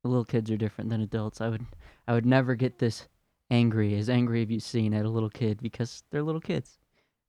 Little 0.05 0.25
kids 0.25 0.53
are 0.53 0.57
different 0.57 0.89
than 0.89 1.01
adults. 1.01 1.41
I 1.41 1.49
would 1.49 1.67
I 2.07 2.15
would 2.15 2.25
never 2.25 2.55
get 2.55 2.79
this 2.79 3.09
angry, 3.51 3.97
as 3.99 4.09
angry 4.09 4.43
as 4.43 4.49
you've 4.49 4.63
seen 4.63 4.95
at 4.95 5.05
a 5.05 5.11
little 5.11 5.29
kid 5.29 5.59
because 5.61 6.05
they're 6.11 6.23
little 6.23 6.41
kids. 6.41 6.79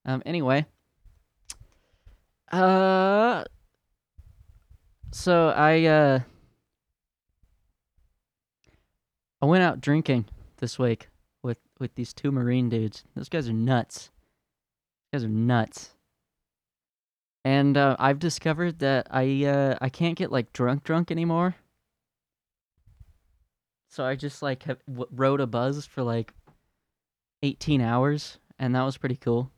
Um 0.05 0.21
anyway. 0.27 0.67
Uh 2.51 3.45
so 5.11 5.49
I 5.49 5.85
uh 5.85 6.19
I 9.41 9.45
went 9.47 9.63
out 9.63 9.81
drinking 9.81 10.25
this 10.57 10.77
week 10.77 11.09
with 11.41 11.57
with 11.79 11.95
these 11.95 12.13
two 12.13 12.31
marine 12.31 12.69
dudes. 12.69 13.05
Those 13.15 13.29
guys 13.29 13.49
are 13.49 13.53
nuts. 13.53 14.11
Those 15.11 15.21
guys 15.21 15.25
are 15.25 15.33
nuts. 15.33 15.96
And 17.57 17.75
uh, 17.75 17.95
I've 17.97 18.19
discovered 18.19 18.77
that 18.79 19.07
I 19.09 19.45
uh, 19.45 19.77
I 19.81 19.89
can't 19.89 20.15
get 20.15 20.31
like 20.31 20.53
drunk 20.53 20.83
drunk 20.83 21.09
anymore. 21.09 21.55
So 23.89 24.05
I 24.05 24.13
just 24.13 24.43
like 24.43 24.61
have, 24.63 24.77
w- 24.85 25.09
rode 25.11 25.41
a 25.41 25.47
buzz 25.47 25.87
for 25.87 26.03
like 26.03 26.35
18 27.41 27.81
hours, 27.81 28.37
and 28.59 28.75
that 28.75 28.83
was 28.83 28.97
pretty 28.97 29.15
cool. 29.15 29.49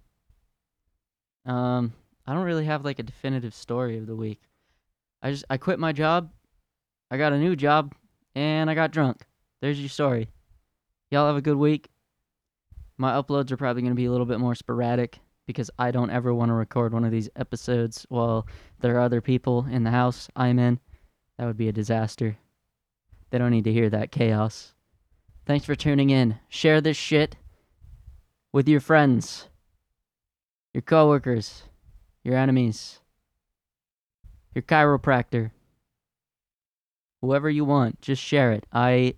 Um, 1.46 1.92
I 2.26 2.34
don't 2.34 2.46
really 2.46 2.64
have 2.64 2.86
like 2.86 3.00
a 3.00 3.04
definitive 3.04 3.54
story 3.54 3.98
of 3.98 4.08
the 4.08 4.16
week. 4.16 4.40
I 5.22 5.32
just 5.32 5.44
I 5.50 5.58
quit 5.58 5.78
my 5.78 5.92
job, 5.92 6.32
I 7.12 7.18
got 7.18 7.34
a 7.34 7.38
new 7.38 7.58
job, 7.58 7.94
and 8.34 8.70
I 8.70 8.76
got 8.76 8.92
drunk. 8.92 9.26
There's 9.62 9.80
your 9.80 9.90
story. 9.90 10.30
Y'all 11.12 11.28
have 11.28 11.36
a 11.36 11.42
good 11.42 11.58
week. 11.58 11.90
My 12.98 13.12
uploads 13.12 13.52
are 13.52 13.58
probably 13.58 13.82
going 13.82 13.92
to 13.92 14.02
be 14.02 14.06
a 14.06 14.12
little 14.12 14.26
bit 14.26 14.40
more 14.40 14.56
sporadic 14.56 15.20
because 15.50 15.72
I 15.80 15.90
don't 15.90 16.12
ever 16.12 16.32
want 16.32 16.50
to 16.50 16.54
record 16.54 16.94
one 16.94 17.04
of 17.04 17.10
these 17.10 17.28
episodes 17.36 18.06
while 18.10 18.46
there 18.82 18.96
are 18.98 19.02
other 19.02 19.20
people 19.20 19.66
in 19.66 19.84
the 19.84 19.90
house 19.90 20.30
I'm 20.36 20.60
in. 20.60 20.80
That 21.40 21.48
would 21.48 21.58
be 21.58 21.68
a 21.68 21.72
disaster. 21.72 22.38
They 23.32 23.40
don't 23.40 23.50
need 23.50 23.64
to 23.64 23.74
hear 23.74 23.90
that 23.90 24.12
chaos. 24.12 24.76
Thanks 25.48 25.66
for 25.66 25.74
tuning 25.74 26.12
in. 26.12 26.38
Share 26.50 26.82
this 26.82 26.98
shit 26.98 27.36
with 28.54 28.70
your 28.70 28.80
friends, 28.80 29.48
your 30.72 30.84
coworkers, 30.84 31.64
your 32.24 32.38
enemies, 32.38 33.00
your 34.54 34.62
chiropractor, 34.62 35.50
whoever 37.22 37.50
you 37.50 37.66
want. 37.66 38.02
Just 38.02 38.22
share 38.22 38.52
it. 38.52 38.68
I 38.72 39.16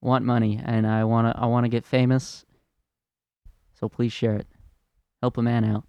want 0.00 0.24
money 0.24 0.60
and 0.64 0.86
I 0.86 1.02
want 1.02 1.34
to 1.34 1.42
I 1.42 1.46
want 1.46 1.64
to 1.64 1.68
get 1.68 1.84
famous. 1.84 2.46
So 3.72 3.88
please 3.88 4.12
share 4.12 4.36
it. 4.36 4.46
Help 5.24 5.38
a 5.38 5.42
man 5.42 5.64
out. 5.64 5.84